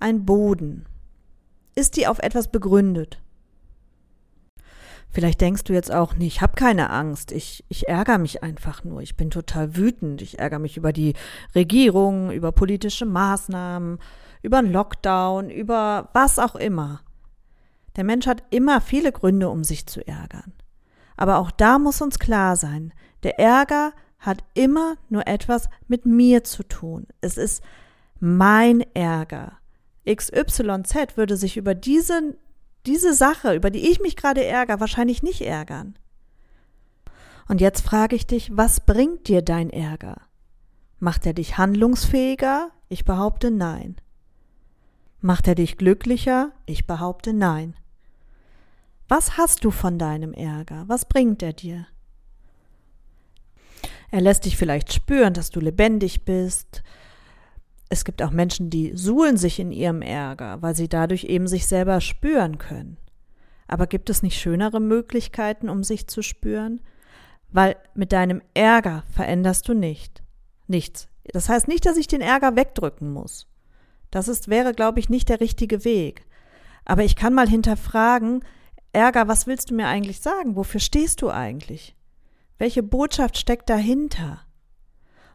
einen 0.00 0.24
Boden? 0.24 0.86
Ist 1.74 1.96
die 1.96 2.06
auf 2.06 2.18
etwas 2.20 2.48
begründet? 2.48 3.20
Vielleicht 5.10 5.40
denkst 5.40 5.64
du 5.64 5.72
jetzt 5.72 5.92
auch 5.92 6.14
nicht, 6.14 6.36
ich 6.36 6.42
habe 6.42 6.54
keine 6.54 6.90
Angst, 6.90 7.32
ich, 7.32 7.64
ich 7.68 7.88
ärgere 7.88 8.18
mich 8.18 8.42
einfach 8.42 8.84
nur, 8.84 9.00
ich 9.00 9.16
bin 9.16 9.30
total 9.30 9.74
wütend, 9.74 10.20
ich 10.22 10.38
ärgere 10.38 10.58
mich 10.58 10.76
über 10.76 10.92
die 10.92 11.14
Regierung, 11.54 12.30
über 12.30 12.52
politische 12.52 13.06
Maßnahmen, 13.06 13.98
über 14.42 14.58
einen 14.58 14.72
Lockdown, 14.72 15.50
über 15.50 16.10
was 16.12 16.38
auch 16.38 16.56
immer. 16.56 17.00
Der 17.98 18.04
Mensch 18.04 18.28
hat 18.28 18.44
immer 18.50 18.80
viele 18.80 19.10
Gründe, 19.10 19.50
um 19.50 19.64
sich 19.64 19.86
zu 19.86 20.06
ärgern. 20.06 20.52
Aber 21.16 21.38
auch 21.38 21.50
da 21.50 21.80
muss 21.80 22.00
uns 22.00 22.20
klar 22.20 22.54
sein, 22.54 22.94
der 23.24 23.40
Ärger 23.40 23.92
hat 24.20 24.44
immer 24.54 24.94
nur 25.08 25.26
etwas 25.26 25.68
mit 25.88 26.06
mir 26.06 26.44
zu 26.44 26.62
tun. 26.62 27.08
Es 27.20 27.36
ist 27.36 27.60
mein 28.20 28.82
Ärger. 28.94 29.58
XYZ 30.08 31.16
würde 31.16 31.36
sich 31.36 31.56
über 31.56 31.74
diese, 31.74 32.36
diese 32.86 33.14
Sache, 33.14 33.56
über 33.56 33.68
die 33.70 33.90
ich 33.90 33.98
mich 33.98 34.14
gerade 34.14 34.44
ärgere, 34.44 34.78
wahrscheinlich 34.78 35.24
nicht 35.24 35.40
ärgern. 35.40 35.98
Und 37.48 37.60
jetzt 37.60 37.80
frage 37.80 38.14
ich 38.14 38.28
dich, 38.28 38.56
was 38.56 38.78
bringt 38.78 39.26
dir 39.26 39.42
dein 39.42 39.70
Ärger? 39.70 40.20
Macht 41.00 41.26
er 41.26 41.32
dich 41.32 41.58
handlungsfähiger? 41.58 42.70
Ich 42.88 43.04
behaupte 43.04 43.50
nein. 43.50 43.96
Macht 45.20 45.48
er 45.48 45.56
dich 45.56 45.78
glücklicher? 45.78 46.52
Ich 46.64 46.86
behaupte 46.86 47.32
nein. 47.32 47.74
Was 49.08 49.38
hast 49.38 49.64
du 49.64 49.70
von 49.70 49.98
deinem 49.98 50.34
Ärger? 50.34 50.84
Was 50.86 51.06
bringt 51.06 51.42
er 51.42 51.54
dir? 51.54 51.86
Er 54.10 54.20
lässt 54.20 54.44
dich 54.44 54.56
vielleicht 54.56 54.92
spüren, 54.92 55.32
dass 55.32 55.50
du 55.50 55.60
lebendig 55.60 56.26
bist. 56.26 56.82
Es 57.88 58.04
gibt 58.04 58.22
auch 58.22 58.30
Menschen, 58.30 58.68
die 58.68 58.94
suhlen 58.94 59.38
sich 59.38 59.58
in 59.60 59.72
ihrem 59.72 60.02
Ärger, 60.02 60.60
weil 60.60 60.74
sie 60.74 60.88
dadurch 60.88 61.24
eben 61.24 61.48
sich 61.48 61.66
selber 61.66 62.02
spüren 62.02 62.58
können. 62.58 62.98
Aber 63.66 63.86
gibt 63.86 64.10
es 64.10 64.22
nicht 64.22 64.38
schönere 64.38 64.80
Möglichkeiten, 64.80 65.70
um 65.70 65.84
sich 65.84 66.06
zu 66.06 66.22
spüren? 66.22 66.80
Weil 67.50 67.76
mit 67.94 68.12
deinem 68.12 68.42
Ärger 68.52 69.04
veränderst 69.10 69.68
du 69.68 69.74
nicht. 69.74 70.22
Nichts. 70.66 71.08
Das 71.32 71.48
heißt 71.48 71.68
nicht, 71.68 71.86
dass 71.86 71.96
ich 71.96 72.08
den 72.08 72.20
Ärger 72.20 72.56
wegdrücken 72.56 73.10
muss. 73.10 73.46
Das 74.10 74.28
ist, 74.28 74.48
wäre, 74.48 74.74
glaube 74.74 75.00
ich, 75.00 75.08
nicht 75.08 75.30
der 75.30 75.40
richtige 75.40 75.84
Weg. 75.84 76.26
Aber 76.84 77.04
ich 77.04 77.16
kann 77.16 77.34
mal 77.34 77.48
hinterfragen, 77.48 78.42
Ärger, 78.92 79.28
was 79.28 79.46
willst 79.46 79.70
du 79.70 79.74
mir 79.74 79.86
eigentlich 79.86 80.20
sagen? 80.20 80.56
Wofür 80.56 80.80
stehst 80.80 81.22
du 81.22 81.30
eigentlich? 81.30 81.94
Welche 82.58 82.82
Botschaft 82.82 83.38
steckt 83.38 83.70
dahinter? 83.70 84.40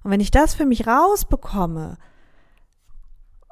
Und 0.04 0.12
wenn 0.12 0.20
ich 0.20 0.32
das 0.32 0.54
für 0.54 0.66
mich 0.66 0.86
rausbekomme, 0.88 1.98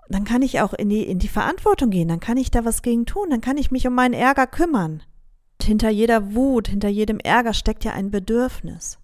dann 0.10 0.26
kann 0.26 0.42
ich 0.42 0.60
auch 0.60 0.74
in 0.74 0.90
die, 0.90 1.04
in 1.04 1.20
die 1.20 1.30
Verantwortung 1.30 1.90
gehen, 1.90 2.10
dann 2.10 2.20
kann 2.20 2.38
ich 2.38 2.52
da 2.52 2.66
was 2.66 2.82
gegen 2.82 3.06
tun, 3.06 3.30
dann 3.30 3.42
kann 3.42 3.58
ich 3.58 3.72
mich 3.72 3.88
um 3.88 3.96
meinen 3.96 4.14
Ärger 4.14 4.48
kümmern. 4.48 5.04
Und 5.60 5.66
hinter 5.66 5.90
jeder 5.90 6.34
Wut, 6.34 6.68
hinter 6.68 6.90
jedem 6.90 7.20
Ärger 7.20 7.54
steckt 7.54 7.86
ja 7.86 7.94
ein 7.94 8.12
Bedürfnis. 8.12 9.00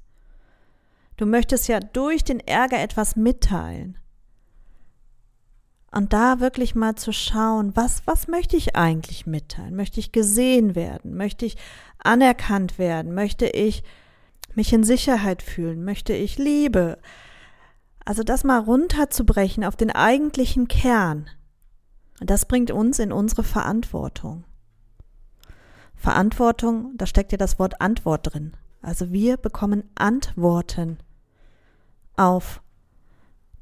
Du 1.16 1.26
möchtest 1.26 1.68
ja 1.68 1.80
durch 1.80 2.24
den 2.24 2.40
Ärger 2.40 2.80
etwas 2.80 3.16
mitteilen. 3.16 3.98
Und 5.92 6.14
da 6.14 6.40
wirklich 6.40 6.76
mal 6.76 6.96
zu 6.96 7.14
schauen, 7.14 7.76
was, 7.76 8.02
was 8.06 8.28
möchte 8.28 8.58
ich 8.58 8.76
eigentlich 8.76 9.26
mitteilen? 9.26 9.76
Möchte 9.76 10.00
ich 10.00 10.12
gesehen 10.12 10.76
werden? 10.76 11.16
Möchte 11.16 11.46
ich 11.46 11.58
anerkannt 12.04 12.78
werden? 12.78 13.14
Möchte 13.14 13.48
ich 13.48 13.84
mich 14.54 14.74
in 14.74 14.84
Sicherheit 14.84 15.42
fühlen? 15.42 15.86
Möchte 15.86 16.14
ich 16.14 16.38
Liebe? 16.38 16.98
Also 18.04 18.24
das 18.24 18.44
mal 18.44 18.60
runterzubrechen 18.60 19.64
auf 19.64 19.76
den 19.76 19.92
eigentlichen 19.92 20.68
Kern. 20.68 21.30
Das 22.20 22.46
bringt 22.46 22.72
uns 22.72 23.00
in 23.00 23.12
unsere 23.12 23.44
Verantwortung. 23.44 24.44
Verantwortung, 25.96 26.94
da 26.96 27.06
steckt 27.06 27.32
ja 27.32 27.38
das 27.38 27.60
Wort 27.60 27.82
Antwort 27.82 28.34
drin. 28.34 28.54
Also 28.82 29.12
wir 29.12 29.38
bekommen 29.38 29.84
Antworten 29.96 31.00
auf 32.16 32.62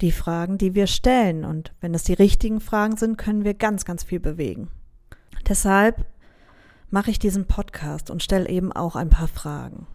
die 0.01 0.11
Fragen, 0.11 0.57
die 0.57 0.75
wir 0.75 0.87
stellen. 0.87 1.45
Und 1.45 1.73
wenn 1.81 1.93
es 1.93 2.03
die 2.03 2.13
richtigen 2.13 2.59
Fragen 2.59 2.97
sind, 2.97 3.17
können 3.17 3.43
wir 3.43 3.53
ganz, 3.53 3.85
ganz 3.85 4.03
viel 4.03 4.19
bewegen. 4.19 4.69
Deshalb 5.47 6.05
mache 6.89 7.11
ich 7.11 7.19
diesen 7.19 7.45
Podcast 7.45 8.09
und 8.09 8.23
stelle 8.23 8.49
eben 8.49 8.71
auch 8.71 8.95
ein 8.95 9.09
paar 9.09 9.27
Fragen. 9.27 9.87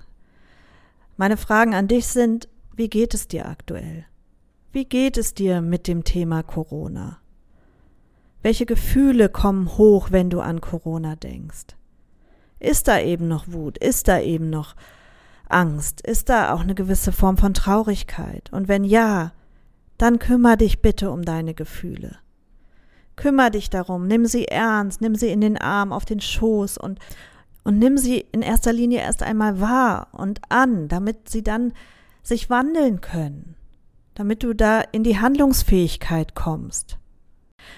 Meine 1.16 1.36
Fragen 1.36 1.74
an 1.74 1.88
dich 1.88 2.06
sind, 2.06 2.48
wie 2.74 2.88
geht 2.88 3.14
es 3.14 3.28
dir 3.28 3.46
aktuell? 3.46 4.06
Wie 4.72 4.84
geht 4.84 5.16
es 5.16 5.34
dir 5.34 5.60
mit 5.60 5.88
dem 5.88 6.04
Thema 6.04 6.42
Corona? 6.42 7.18
Welche 8.42 8.64
Gefühle 8.64 9.28
kommen 9.28 9.76
hoch, 9.76 10.08
wenn 10.12 10.30
du 10.30 10.40
an 10.40 10.60
Corona 10.60 11.16
denkst? 11.16 11.76
Ist 12.58 12.88
da 12.88 13.00
eben 13.00 13.28
noch 13.28 13.48
Wut? 13.48 13.78
Ist 13.78 14.08
da 14.08 14.20
eben 14.20 14.48
noch 14.48 14.76
Angst? 15.48 16.00
Ist 16.00 16.28
da 16.28 16.54
auch 16.54 16.60
eine 16.60 16.74
gewisse 16.74 17.12
Form 17.12 17.36
von 17.36 17.52
Traurigkeit? 17.52 18.50
Und 18.52 18.68
wenn 18.68 18.84
ja, 18.84 19.32
dann 20.00 20.18
kümmere 20.18 20.56
dich 20.56 20.80
bitte 20.80 21.10
um 21.10 21.22
deine 21.22 21.52
Gefühle. 21.52 22.16
Kümmer 23.16 23.50
dich 23.50 23.68
darum, 23.68 24.06
nimm 24.06 24.24
sie 24.24 24.48
ernst, 24.48 25.02
nimm 25.02 25.14
sie 25.14 25.28
in 25.28 25.42
den 25.42 25.58
Arm, 25.58 25.92
auf 25.92 26.06
den 26.06 26.20
Schoß 26.20 26.78
und, 26.78 26.98
und 27.64 27.78
nimm 27.78 27.98
sie 27.98 28.24
in 28.32 28.40
erster 28.40 28.72
Linie 28.72 29.00
erst 29.00 29.22
einmal 29.22 29.60
wahr 29.60 30.08
und 30.12 30.40
an, 30.48 30.88
damit 30.88 31.28
sie 31.28 31.42
dann 31.42 31.74
sich 32.22 32.48
wandeln 32.48 33.02
können, 33.02 33.56
damit 34.14 34.42
du 34.42 34.54
da 34.54 34.80
in 34.80 35.04
die 35.04 35.18
Handlungsfähigkeit 35.18 36.34
kommst. 36.34 36.96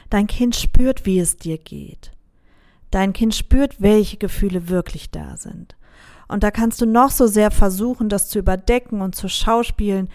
Dein 0.08 0.28
Kind 0.28 0.54
spürt, 0.54 1.06
wie 1.06 1.18
es 1.18 1.38
dir 1.38 1.58
geht. 1.58 2.12
Dein 2.92 3.12
Kind 3.12 3.34
spürt, 3.34 3.80
welche 3.80 4.16
Gefühle 4.16 4.68
wirklich 4.68 5.10
da 5.10 5.36
sind. 5.36 5.74
Und 6.28 6.44
da 6.44 6.52
kannst 6.52 6.80
du 6.80 6.86
noch 6.86 7.10
so 7.10 7.26
sehr 7.26 7.50
versuchen, 7.50 8.08
das 8.08 8.28
zu 8.28 8.38
überdecken 8.38 9.00
und 9.00 9.16
zu 9.16 9.28
schauspielen. 9.28 10.08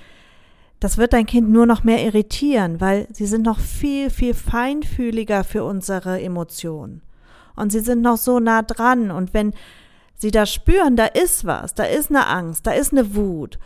Das 0.79 0.97
wird 0.97 1.13
dein 1.13 1.25
Kind 1.25 1.49
nur 1.49 1.65
noch 1.65 1.83
mehr 1.83 2.03
irritieren, 2.03 2.79
weil 2.79 3.07
sie 3.11 3.25
sind 3.25 3.43
noch 3.43 3.59
viel, 3.59 4.09
viel 4.09 4.33
feinfühliger 4.33 5.43
für 5.43 5.63
unsere 5.63 6.21
Emotionen. 6.21 7.01
Und 7.55 7.71
sie 7.71 7.79
sind 7.79 8.01
noch 8.01 8.17
so 8.17 8.39
nah 8.39 8.61
dran. 8.61 9.09
Und 9.09 9.33
wenn 9.33 9.53
sie 10.13 10.29
da 10.29 10.45
spüren, 10.45 10.95
da 10.95 11.05
ist 11.05 11.45
was, 11.45 11.73
da 11.73 11.83
ist 11.83 12.11
eine 12.11 12.27
Angst, 12.27 12.67
da 12.67 12.71
ist 12.71 12.91
eine 12.91 13.15
Wut. 13.15 13.57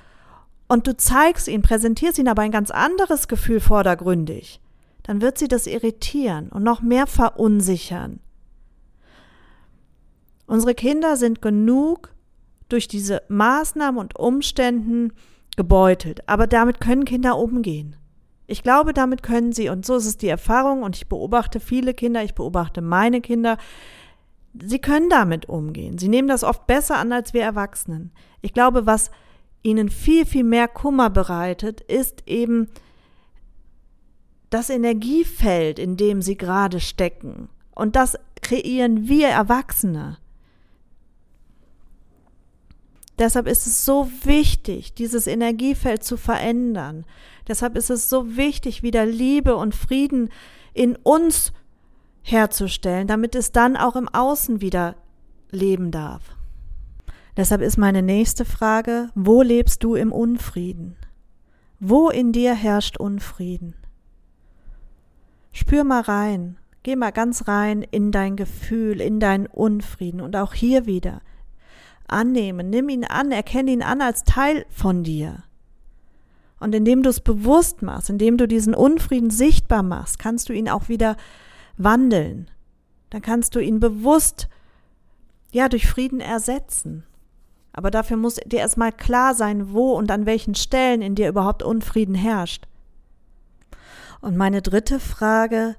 Und 0.69 0.87
du 0.87 0.95
zeigst 0.95 1.49
ihnen, 1.49 1.63
präsentierst 1.63 2.17
ihnen 2.17 2.29
aber 2.29 2.43
ein 2.43 2.51
ganz 2.51 2.71
anderes 2.71 3.27
Gefühl 3.27 3.59
vordergründig 3.59 4.61
dann 5.03 5.21
wird 5.21 5.37
sie 5.37 5.47
das 5.47 5.67
irritieren 5.67 6.49
und 6.49 6.63
noch 6.63 6.81
mehr 6.81 7.07
verunsichern. 7.07 8.19
Unsere 10.45 10.75
Kinder 10.75 11.17
sind 11.17 11.41
genug 11.41 12.13
durch 12.69 12.87
diese 12.87 13.23
Maßnahmen 13.29 13.99
und 13.99 14.17
Umständen 14.17 15.13
gebeutelt, 15.57 16.27
aber 16.27 16.47
damit 16.47 16.79
können 16.79 17.05
Kinder 17.05 17.37
umgehen. 17.37 17.95
Ich 18.47 18.63
glaube, 18.63 18.93
damit 18.93 19.23
können 19.23 19.53
sie, 19.53 19.69
und 19.69 19.85
so 19.85 19.95
ist 19.95 20.05
es 20.05 20.17
die 20.17 20.27
Erfahrung, 20.27 20.83
und 20.83 20.95
ich 20.95 21.07
beobachte 21.07 21.59
viele 21.59 21.93
Kinder, 21.93 22.23
ich 22.23 22.35
beobachte 22.35 22.81
meine 22.81 23.21
Kinder, 23.21 23.57
sie 24.59 24.79
können 24.79 25.09
damit 25.09 25.47
umgehen. 25.47 25.97
Sie 25.97 26.09
nehmen 26.09 26.27
das 26.27 26.43
oft 26.43 26.67
besser 26.67 26.97
an 26.97 27.13
als 27.13 27.33
wir 27.33 27.43
Erwachsenen. 27.43 28.11
Ich 28.41 28.53
glaube, 28.53 28.85
was 28.85 29.11
ihnen 29.63 29.89
viel, 29.89 30.25
viel 30.25 30.43
mehr 30.43 30.67
Kummer 30.67 31.09
bereitet, 31.09 31.81
ist 31.81 32.23
eben 32.27 32.67
das 34.49 34.69
Energiefeld, 34.69 35.79
in 35.79 35.95
dem 35.95 36.21
sie 36.21 36.35
gerade 36.35 36.79
stecken. 36.79 37.47
Und 37.73 37.95
das 37.95 38.17
kreieren 38.41 39.07
wir 39.07 39.29
Erwachsene. 39.29 40.17
Deshalb 43.21 43.47
ist 43.47 43.67
es 43.67 43.85
so 43.85 44.09
wichtig, 44.23 44.95
dieses 44.95 45.27
Energiefeld 45.27 46.03
zu 46.03 46.17
verändern. 46.17 47.05
Deshalb 47.47 47.77
ist 47.77 47.91
es 47.91 48.09
so 48.09 48.35
wichtig, 48.35 48.81
wieder 48.81 49.05
Liebe 49.05 49.55
und 49.55 49.75
Frieden 49.75 50.29
in 50.73 50.95
uns 50.95 51.53
herzustellen, 52.23 53.05
damit 53.05 53.35
es 53.35 53.51
dann 53.51 53.77
auch 53.77 53.95
im 53.95 54.09
Außen 54.09 54.59
wieder 54.59 54.95
leben 55.51 55.91
darf. 55.91 56.35
Deshalb 57.37 57.61
ist 57.61 57.77
meine 57.77 58.01
nächste 58.01 58.43
Frage, 58.43 59.11
wo 59.13 59.43
lebst 59.43 59.83
du 59.83 59.93
im 59.93 60.11
Unfrieden? 60.11 60.95
Wo 61.79 62.09
in 62.09 62.31
dir 62.31 62.55
herrscht 62.55 62.97
Unfrieden? 62.97 63.75
Spür 65.51 65.83
mal 65.83 66.01
rein, 66.01 66.57
geh 66.81 66.95
mal 66.95 67.11
ganz 67.11 67.47
rein 67.47 67.83
in 67.83 68.11
dein 68.11 68.35
Gefühl, 68.35 68.99
in 68.99 69.19
deinen 69.19 69.45
Unfrieden 69.45 70.21
und 70.21 70.35
auch 70.35 70.55
hier 70.55 70.87
wieder. 70.87 71.21
Annehmen, 72.11 72.69
nimm 72.69 72.89
ihn 72.89 73.05
an, 73.05 73.31
erkenne 73.31 73.71
ihn 73.71 73.83
an 73.83 74.01
als 74.01 74.23
Teil 74.23 74.65
von 74.69 75.03
dir. 75.03 75.43
Und 76.59 76.75
indem 76.75 77.01
du 77.01 77.09
es 77.09 77.19
bewusst 77.19 77.81
machst, 77.81 78.09
indem 78.09 78.37
du 78.37 78.47
diesen 78.47 78.75
Unfrieden 78.75 79.31
sichtbar 79.31 79.81
machst, 79.81 80.19
kannst 80.19 80.47
du 80.47 80.53
ihn 80.53 80.69
auch 80.69 80.89
wieder 80.89 81.17
wandeln. 81.77 82.51
Dann 83.09 83.21
kannst 83.21 83.55
du 83.55 83.59
ihn 83.59 83.79
bewusst, 83.79 84.47
ja, 85.51 85.69
durch 85.69 85.87
Frieden 85.87 86.19
ersetzen. 86.19 87.03
Aber 87.73 87.89
dafür 87.89 88.17
muss 88.17 88.35
dir 88.35 88.59
erstmal 88.59 88.91
klar 88.91 89.33
sein, 89.33 89.73
wo 89.73 89.93
und 89.93 90.11
an 90.11 90.25
welchen 90.25 90.55
Stellen 90.55 91.01
in 91.01 91.15
dir 91.15 91.29
überhaupt 91.29 91.63
Unfrieden 91.63 92.15
herrscht. 92.15 92.67
Und 94.21 94.37
meine 94.37 94.61
dritte 94.61 94.99
Frage, 94.99 95.75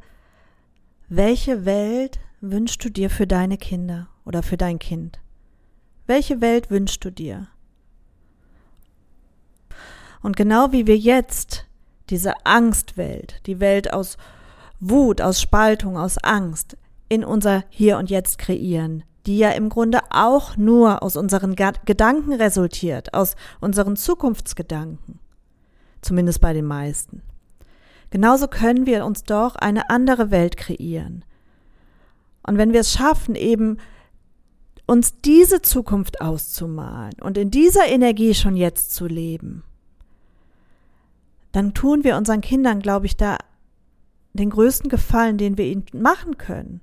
welche 1.09 1.65
Welt 1.65 2.19
wünschst 2.41 2.85
du 2.85 2.91
dir 2.91 3.09
für 3.09 3.27
deine 3.27 3.57
Kinder 3.57 4.09
oder 4.25 4.43
für 4.43 4.57
dein 4.57 4.79
Kind? 4.79 5.22
Welche 6.13 6.43
Welt 6.43 6.71
wünschst 6.71 7.03
du 7.07 7.11
dir? 7.11 7.47
Und 10.21 10.37
genau 10.37 10.71
wie 10.71 10.87
wir 10.87 10.99
jetzt 10.99 11.65
diese 12.11 12.35
Angstwelt, 12.45 13.41
die 13.47 13.61
Welt 13.61 13.95
aus 13.95 14.19
Wut, 14.79 15.23
aus 15.23 15.41
Spaltung, 15.41 15.97
aus 15.97 16.19
Angst 16.19 16.77
in 17.09 17.25
unser 17.25 17.65
Hier 17.71 17.97
und 17.97 18.11
Jetzt 18.11 18.37
kreieren, 18.37 19.05
die 19.25 19.39
ja 19.39 19.53
im 19.53 19.71
Grunde 19.71 20.01
auch 20.11 20.59
nur 20.59 21.03
aus 21.03 21.17
unseren 21.17 21.57
Gedanken 21.57 22.35
resultiert, 22.35 23.15
aus 23.15 23.35
unseren 23.63 23.97
Zukunftsgedanken, 23.97 25.19
zumindest 26.03 26.43
bei 26.43 26.53
den 26.53 26.67
meisten. 26.67 27.23
Genauso 28.11 28.49
können 28.49 28.85
wir 28.85 29.07
uns 29.07 29.25
doch 29.25 29.57
eine 29.57 29.89
andere 29.89 30.31
Welt 30.31 30.59
kreieren. 30.59 31.25
Und 32.47 32.59
wenn 32.59 32.75
wir 32.75 32.81
es 32.81 32.93
schaffen, 32.93 33.35
eben 33.35 33.79
uns 34.93 35.19
diese 35.23 35.63
Zukunft 35.63 36.21
auszumalen 36.21 37.15
und 37.23 37.39
in 37.39 37.51
dieser 37.51 37.87
Energie 37.87 38.35
schon 38.35 38.57
jetzt 38.57 38.93
zu 38.95 39.07
leben, 39.07 39.65
dann 41.53 41.73
tun 41.73 42.05
wir 42.05 42.19
unseren 42.19 42.43
Kindern, 42.43 42.81
glaube 42.81 43.07
ich, 43.07 43.17
da 43.17 43.39
den 44.35 44.51
größten 44.51 44.91
Gefallen, 44.91 45.39
den 45.39 45.57
wir 45.57 45.65
ihnen 45.65 45.87
machen 45.95 46.37
können. 46.37 46.83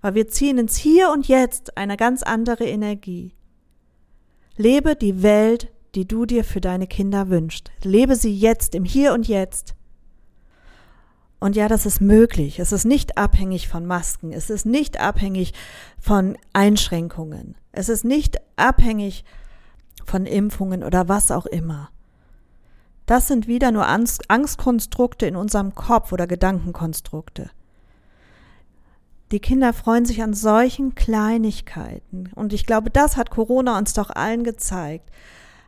Weil 0.00 0.14
wir 0.14 0.26
ziehen 0.26 0.58
ins 0.58 0.76
Hier 0.76 1.10
und 1.12 1.28
Jetzt 1.28 1.76
eine 1.76 1.96
ganz 1.96 2.24
andere 2.24 2.64
Energie. 2.64 3.32
Lebe 4.56 4.96
die 4.96 5.22
Welt, 5.22 5.70
die 5.94 6.06
du 6.06 6.26
dir 6.26 6.42
für 6.42 6.60
deine 6.60 6.88
Kinder 6.88 7.28
wünschst. 7.28 7.70
Lebe 7.84 8.16
sie 8.16 8.36
jetzt 8.36 8.74
im 8.74 8.84
Hier 8.84 9.12
und 9.12 9.28
Jetzt. 9.28 9.75
Und 11.46 11.54
ja, 11.54 11.68
das 11.68 11.86
ist 11.86 12.00
möglich. 12.00 12.58
Es 12.58 12.72
ist 12.72 12.84
nicht 12.84 13.18
abhängig 13.18 13.68
von 13.68 13.86
Masken. 13.86 14.32
Es 14.32 14.50
ist 14.50 14.66
nicht 14.66 14.98
abhängig 14.98 15.54
von 15.96 16.36
Einschränkungen. 16.52 17.54
Es 17.70 17.88
ist 17.88 18.04
nicht 18.04 18.38
abhängig 18.56 19.24
von 20.04 20.26
Impfungen 20.26 20.82
oder 20.82 21.08
was 21.08 21.30
auch 21.30 21.46
immer. 21.46 21.90
Das 23.06 23.28
sind 23.28 23.46
wieder 23.46 23.70
nur 23.70 23.86
Angstkonstrukte 23.86 25.26
in 25.26 25.36
unserem 25.36 25.76
Kopf 25.76 26.10
oder 26.10 26.26
Gedankenkonstrukte. 26.26 27.50
Die 29.30 29.38
Kinder 29.38 29.72
freuen 29.72 30.04
sich 30.04 30.24
an 30.24 30.34
solchen 30.34 30.96
Kleinigkeiten. 30.96 32.28
Und 32.34 32.54
ich 32.54 32.66
glaube, 32.66 32.90
das 32.90 33.16
hat 33.16 33.30
Corona 33.30 33.78
uns 33.78 33.92
doch 33.92 34.10
allen 34.10 34.42
gezeigt. 34.42 35.10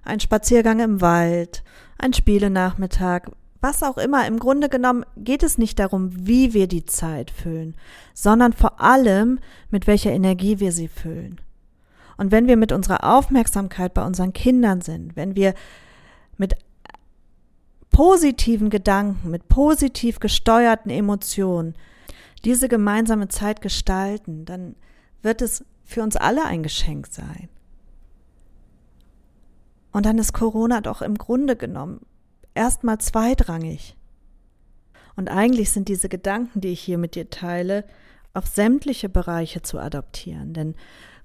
Ein 0.03 0.19
Spaziergang 0.19 0.81
im 0.81 1.01
Wald, 1.01 1.63
ein 1.99 2.13
Spielenachmittag, 2.13 3.29
was 3.61 3.83
auch 3.83 3.99
immer, 3.99 4.27
im 4.27 4.39
Grunde 4.39 4.69
genommen 4.69 5.05
geht 5.17 5.43
es 5.43 5.59
nicht 5.59 5.79
darum, 5.79 6.11
wie 6.27 6.55
wir 6.55 6.69
die 6.69 6.85
Zeit 6.85 7.31
füllen, 7.31 7.75
sondern 8.15 8.53
vor 8.53 8.81
allem, 8.81 9.41
mit 9.71 9.87
welcher 9.87 10.13
Energie 10.13 10.61
wir 10.61 10.73
sie 10.73 10.89
füllen. 10.89 11.41
Und 12.17 12.31
wenn 12.33 12.47
wir 12.47 12.57
mit 12.57 12.73
unserer 12.73 13.05
Aufmerksamkeit 13.05 13.95
bei 13.95 14.05
unseren 14.05 14.33
Kindern 14.33 14.81
sind, 14.81 15.17
wenn 15.17 15.35
wir 15.37 15.55
mit 16.37 16.55
positiven 17.91 18.71
Gedanken, 18.71 19.31
mit 19.31 19.49
positiv 19.49 20.21
gesteuerten 20.21 20.91
Emotionen 20.91 21.75
diese 22.45 22.69
gemeinsame 22.69 23.29
Zeit 23.29 23.61
gestalten, 23.61 24.45
dann 24.45 24.77
wird 25.23 25.43
es 25.43 25.65
für 25.85 26.03
uns 26.03 26.17
alle 26.17 26.45
ein 26.45 26.63
Geschenk 26.63 27.09
sein. 27.09 27.49
Und 29.91 30.07
dann 30.07 30.19
ist 30.19 30.33
Corona 30.33 30.81
doch 30.81 31.03
im 31.03 31.17
Grunde 31.17 31.57
genommen 31.57 32.05
erstmal 32.59 32.99
zweitrangig. 32.99 33.97
Und 35.17 35.29
eigentlich 35.29 35.71
sind 35.71 35.89
diese 35.89 36.09
Gedanken, 36.09 36.61
die 36.61 36.69
ich 36.69 36.81
hier 36.81 36.99
mit 36.99 37.15
dir 37.15 37.31
teile, 37.31 37.85
auf 38.35 38.47
sämtliche 38.47 39.09
Bereiche 39.09 39.63
zu 39.63 39.79
adaptieren. 39.79 40.55
Denn 40.55 40.75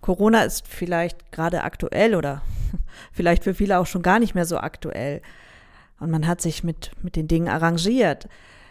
Corona 0.01 0.43
ist 0.43 0.67
vielleicht 0.67 1.31
gerade 1.31 1.63
aktuell 1.63 2.15
oder 2.15 2.41
vielleicht 3.11 3.43
für 3.43 3.53
viele 3.53 3.79
auch 3.79 3.87
schon 3.87 4.03
gar 4.03 4.19
nicht 4.19 4.35
mehr 4.35 4.45
so 4.45 4.57
aktuell. 4.57 5.21
Und 5.99 6.11
man 6.11 6.27
hat 6.27 6.39
sich 6.39 6.63
mit, 6.63 6.91
mit 7.01 7.15
den 7.15 7.27
Dingen 7.27 7.49
arrangiert. 7.49 8.27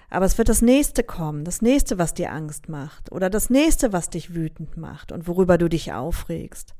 Aber 0.08 0.26
es 0.26 0.38
wird 0.38 0.48
das 0.48 0.62
nächste 0.62 1.02
kommen, 1.02 1.44
das 1.44 1.62
nächste, 1.62 1.98
was 1.98 2.14
dir 2.14 2.32
Angst 2.32 2.68
macht 2.68 3.10
oder 3.10 3.30
das 3.30 3.48
nächste, 3.48 3.92
was 3.92 4.10
dich 4.10 4.34
wütend 4.34 4.76
macht 4.76 5.10
und 5.10 5.26
worüber 5.26 5.58
du 5.58 5.68
dich 5.68 5.92
aufregst. 5.92 6.74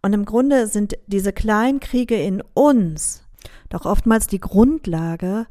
Und 0.00 0.12
im 0.14 0.24
Grunde 0.24 0.68
sind 0.68 0.96
diese 1.06 1.32
kleinen 1.32 1.80
Kriege 1.80 2.14
in 2.14 2.42
uns 2.54 3.24
doch 3.68 3.84
oftmals 3.84 4.26
die 4.26 4.40
Grundlage 4.40 5.46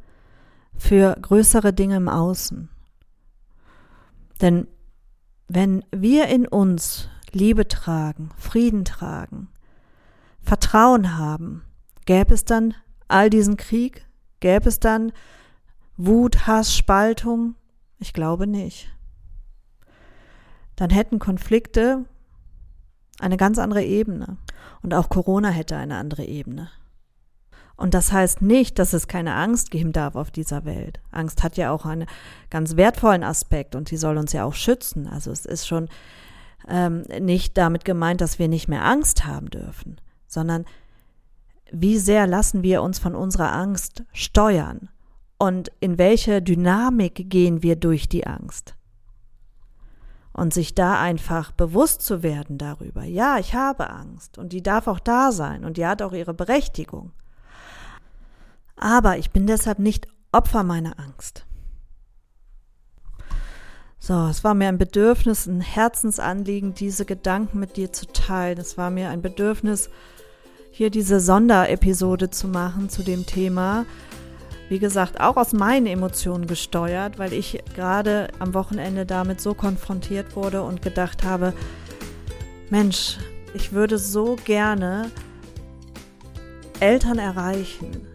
für 0.76 1.16
größere 1.22 1.74
Dinge 1.74 1.98
im 1.98 2.10
Außen. 2.10 2.70
Denn 4.42 4.68
wenn 5.48 5.84
wir 5.92 6.28
in 6.28 6.48
uns 6.48 7.10
Liebe 7.32 7.68
tragen, 7.68 8.30
Frieden 8.38 8.86
tragen, 8.86 9.50
Vertrauen 10.42 11.18
haben, 11.18 11.64
gäbe 12.06 12.34
es 12.34 12.46
dann 12.46 12.74
all 13.08 13.30
diesen 13.30 13.58
Krieg? 13.58 14.06
Gäbe 14.40 14.70
es 14.70 14.80
dann 14.80 15.12
Wut, 15.98 16.48
Hass, 16.48 16.76
Spaltung? 16.76 17.56
Ich 18.00 18.14
glaube 18.14 18.48
nicht. 18.48 18.90
Dann 20.76 20.90
hätten 20.90 21.20
Konflikte 21.20 22.06
eine 23.20 23.36
ganz 23.36 23.60
andere 23.60 23.84
Ebene. 23.84 24.38
Und 24.82 24.94
auch 24.94 25.10
Corona 25.10 25.50
hätte 25.50 25.76
eine 25.76 25.98
andere 25.98 26.24
Ebene. 26.24 26.70
Und 27.80 27.94
das 27.94 28.12
heißt 28.12 28.42
nicht, 28.42 28.78
dass 28.78 28.92
es 28.92 29.08
keine 29.08 29.36
Angst 29.36 29.72
geben 29.72 29.94
darf 29.94 30.16
auf 30.16 30.32
dieser 30.32 30.66
Welt. 30.66 31.00
Angst 31.12 31.44
hat 31.44 31.56
ja 31.56 31.72
auch 31.72 31.86
einen 31.86 32.08
ganz 32.50 32.76
wertvollen 32.76 33.24
Aspekt 33.24 33.74
und 33.74 33.90
die 33.90 33.96
soll 33.96 34.18
uns 34.18 34.34
ja 34.34 34.44
auch 34.44 34.54
schützen. 34.54 35.08
Also 35.08 35.32
es 35.32 35.46
ist 35.46 35.66
schon 35.66 35.88
ähm, 36.68 37.04
nicht 37.22 37.58
damit 37.58 37.86
gemeint, 37.86 38.20
dass 38.20 38.38
wir 38.38 38.50
nicht 38.50 38.68
mehr 38.68 38.84
Angst 38.84 39.26
haben 39.26 39.50
dürfen, 39.50 40.02
sondern 40.28 40.66
wie 41.72 41.98
sehr 41.98 42.28
lassen 42.28 42.64
wir 42.64 42.84
uns 42.84 43.00
von 43.00 43.16
unserer 43.16 43.54
Angst 43.54 44.04
steuern 44.12 44.90
und 45.38 45.72
in 45.80 45.98
welche 45.98 46.42
Dynamik 46.42 47.30
gehen 47.30 47.64
wir 47.64 47.78
durch 47.78 48.10
die 48.10 48.28
Angst. 48.28 48.76
Und 50.34 50.54
sich 50.54 50.76
da 50.76 51.00
einfach 51.00 51.54
bewusst 51.54 52.02
zu 52.02 52.24
werden 52.24 52.58
darüber, 52.58 53.06
ja, 53.06 53.38
ich 53.40 53.56
habe 53.56 53.90
Angst 53.90 54.38
und 54.38 54.52
die 54.52 54.62
darf 54.62 54.88
auch 54.88 55.00
da 55.00 55.32
sein 55.32 55.64
und 55.64 55.78
die 55.78 55.88
hat 55.88 56.02
auch 56.02 56.12
ihre 56.12 56.34
Berechtigung. 56.34 57.14
Aber 58.80 59.18
ich 59.18 59.32
bin 59.32 59.46
deshalb 59.46 59.78
nicht 59.78 60.08
Opfer 60.32 60.64
meiner 60.64 60.98
Angst. 61.00 61.46
So, 64.00 64.28
es 64.28 64.46
war 64.46 64.54
mir 64.54 64.70
ein 64.70 64.78
Bedürfnis, 64.78 65.46
ein 65.46 65.60
Herzensanliegen, 65.60 66.74
diese 66.74 67.04
Gedanken 67.04 67.60
mit 67.60 67.76
dir 67.76 67.92
zu 67.92 68.06
teilen. 68.08 68.58
Es 68.58 68.78
war 68.78 68.90
mir 68.90 69.10
ein 69.10 69.22
Bedürfnis, 69.22 69.90
hier 70.72 70.90
diese 70.90 71.20
Sonderepisode 71.20 72.30
zu 72.30 72.48
machen 72.48 72.90
zu 72.90 73.04
dem 73.04 73.26
Thema. 73.26 73.86
Wie 74.70 74.80
gesagt, 74.80 75.20
auch 75.20 75.36
aus 75.36 75.52
meinen 75.52 75.86
Emotionen 75.86 76.48
gesteuert, 76.48 77.20
weil 77.20 77.34
ich 77.34 77.62
gerade 77.76 78.30
am 78.40 78.54
Wochenende 78.54 79.06
damit 79.06 79.42
so 79.42 79.54
konfrontiert 79.54 80.38
wurde 80.38 80.64
und 80.64 80.82
gedacht 80.82 81.26
habe, 81.26 81.54
Mensch, 82.70 83.18
ich 83.54 83.74
würde 83.74 83.98
so 83.98 84.38
gerne 84.46 85.12
Eltern 86.80 87.18
erreichen, 87.18 88.09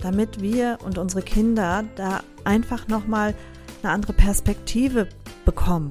damit 0.00 0.40
wir 0.40 0.78
und 0.84 0.98
unsere 0.98 1.22
Kinder 1.22 1.84
da 1.96 2.20
einfach 2.44 2.88
nochmal 2.88 3.34
eine 3.82 3.92
andere 3.92 4.12
Perspektive 4.12 5.08
bekommen. 5.44 5.90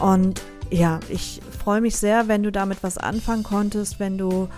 Und 0.00 0.42
ja, 0.70 1.00
ich 1.08 1.40
freue 1.62 1.80
mich 1.80 1.96
sehr, 1.96 2.28
wenn 2.28 2.42
du 2.42 2.52
damit 2.52 2.82
was 2.82 2.98
anfangen 2.98 3.42
konntest, 3.42 4.00
wenn 4.00 4.18
du 4.18 4.48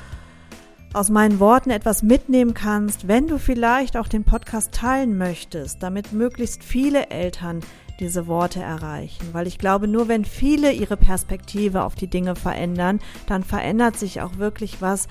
aus 0.92 1.10
meinen 1.10 1.40
Worten 1.40 1.70
etwas 1.70 2.02
mitnehmen 2.02 2.54
kannst, 2.54 3.06
wenn 3.06 3.26
du 3.26 3.38
vielleicht 3.38 3.96
auch 3.96 4.08
den 4.08 4.24
Podcast 4.24 4.72
teilen 4.72 5.18
möchtest, 5.18 5.82
damit 5.82 6.12
möglichst 6.12 6.64
viele 6.64 7.10
Eltern 7.10 7.60
diese 8.00 8.26
Worte 8.26 8.62
erreichen. 8.62 9.28
Weil 9.32 9.46
ich 9.46 9.58
glaube, 9.58 9.88
nur 9.88 10.08
wenn 10.08 10.24
viele 10.24 10.72
ihre 10.72 10.96
Perspektive 10.96 11.84
auf 11.84 11.94
die 11.94 12.08
Dinge 12.08 12.34
verändern, 12.34 13.00
dann 13.26 13.42
verändert 13.42 13.98
sich 13.98 14.22
auch 14.22 14.38
wirklich 14.38 14.80
was 14.80 15.08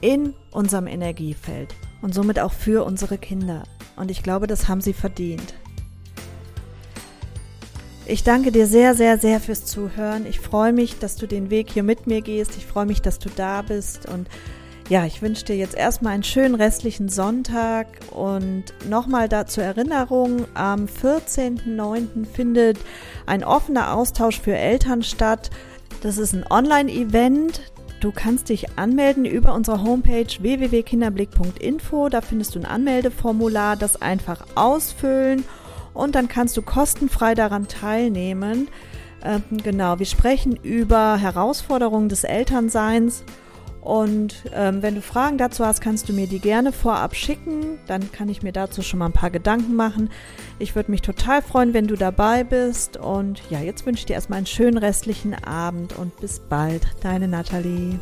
in 0.00 0.34
unserem 0.50 0.86
Energiefeld 0.86 1.74
und 2.02 2.14
somit 2.14 2.38
auch 2.38 2.52
für 2.52 2.84
unsere 2.84 3.18
Kinder. 3.18 3.64
Und 3.96 4.10
ich 4.10 4.22
glaube, 4.22 4.46
das 4.46 4.68
haben 4.68 4.80
sie 4.80 4.92
verdient. 4.92 5.54
Ich 8.06 8.24
danke 8.24 8.50
dir 8.50 8.66
sehr, 8.66 8.96
sehr, 8.96 9.18
sehr 9.18 9.38
fürs 9.38 9.66
Zuhören. 9.66 10.26
Ich 10.26 10.40
freue 10.40 10.72
mich, 10.72 10.98
dass 10.98 11.14
du 11.14 11.26
den 11.28 11.48
Weg 11.48 11.70
hier 11.70 11.84
mit 11.84 12.08
mir 12.08 12.22
gehst. 12.22 12.56
Ich 12.56 12.66
freue 12.66 12.86
mich, 12.86 13.02
dass 13.02 13.20
du 13.20 13.28
da 13.36 13.62
bist. 13.62 14.08
Und 14.08 14.28
ja, 14.88 15.06
ich 15.06 15.22
wünsche 15.22 15.44
dir 15.44 15.56
jetzt 15.56 15.76
erstmal 15.76 16.14
einen 16.14 16.24
schönen 16.24 16.56
restlichen 16.56 17.08
Sonntag. 17.08 17.86
Und 18.10 18.64
nochmal 18.88 19.28
da 19.28 19.46
zur 19.46 19.62
Erinnerung, 19.62 20.46
am 20.54 20.86
14.09. 20.86 22.26
findet 22.26 22.78
ein 23.26 23.44
offener 23.44 23.94
Austausch 23.94 24.40
für 24.40 24.56
Eltern 24.56 25.04
statt. 25.04 25.50
Das 26.02 26.18
ist 26.18 26.32
ein 26.32 26.44
Online-Event. 26.50 27.60
Du 28.00 28.12
kannst 28.12 28.48
dich 28.48 28.78
anmelden 28.78 29.26
über 29.26 29.54
unsere 29.54 29.82
Homepage 29.82 30.26
www.kinderblick.info. 30.38 32.08
Da 32.08 32.22
findest 32.22 32.54
du 32.54 32.60
ein 32.60 32.64
Anmeldeformular, 32.64 33.76
das 33.76 34.00
einfach 34.00 34.46
ausfüllen 34.54 35.44
und 35.92 36.14
dann 36.14 36.26
kannst 36.26 36.56
du 36.56 36.62
kostenfrei 36.62 37.34
daran 37.34 37.68
teilnehmen. 37.68 38.68
Ähm, 39.22 39.42
genau, 39.62 39.98
wir 39.98 40.06
sprechen 40.06 40.56
über 40.56 41.18
Herausforderungen 41.18 42.08
des 42.08 42.24
Elternseins. 42.24 43.22
Und 43.80 44.44
ähm, 44.54 44.82
wenn 44.82 44.94
du 44.94 45.02
Fragen 45.02 45.38
dazu 45.38 45.64
hast, 45.64 45.80
kannst 45.80 46.08
du 46.08 46.12
mir 46.12 46.26
die 46.26 46.38
gerne 46.38 46.72
vorab 46.72 47.14
schicken. 47.16 47.78
Dann 47.86 48.12
kann 48.12 48.28
ich 48.28 48.42
mir 48.42 48.52
dazu 48.52 48.82
schon 48.82 48.98
mal 48.98 49.06
ein 49.06 49.12
paar 49.12 49.30
Gedanken 49.30 49.74
machen. 49.74 50.10
Ich 50.58 50.74
würde 50.74 50.90
mich 50.90 51.02
total 51.02 51.42
freuen, 51.42 51.72
wenn 51.72 51.86
du 51.86 51.96
dabei 51.96 52.44
bist. 52.44 52.96
Und 52.98 53.42
ja, 53.50 53.60
jetzt 53.60 53.86
wünsche 53.86 54.00
ich 54.00 54.06
dir 54.06 54.14
erstmal 54.14 54.38
einen 54.38 54.46
schönen 54.46 54.78
restlichen 54.78 55.34
Abend 55.34 55.96
und 55.96 56.14
bis 56.20 56.40
bald. 56.40 56.86
Deine 57.02 57.28
Nathalie. 57.28 57.98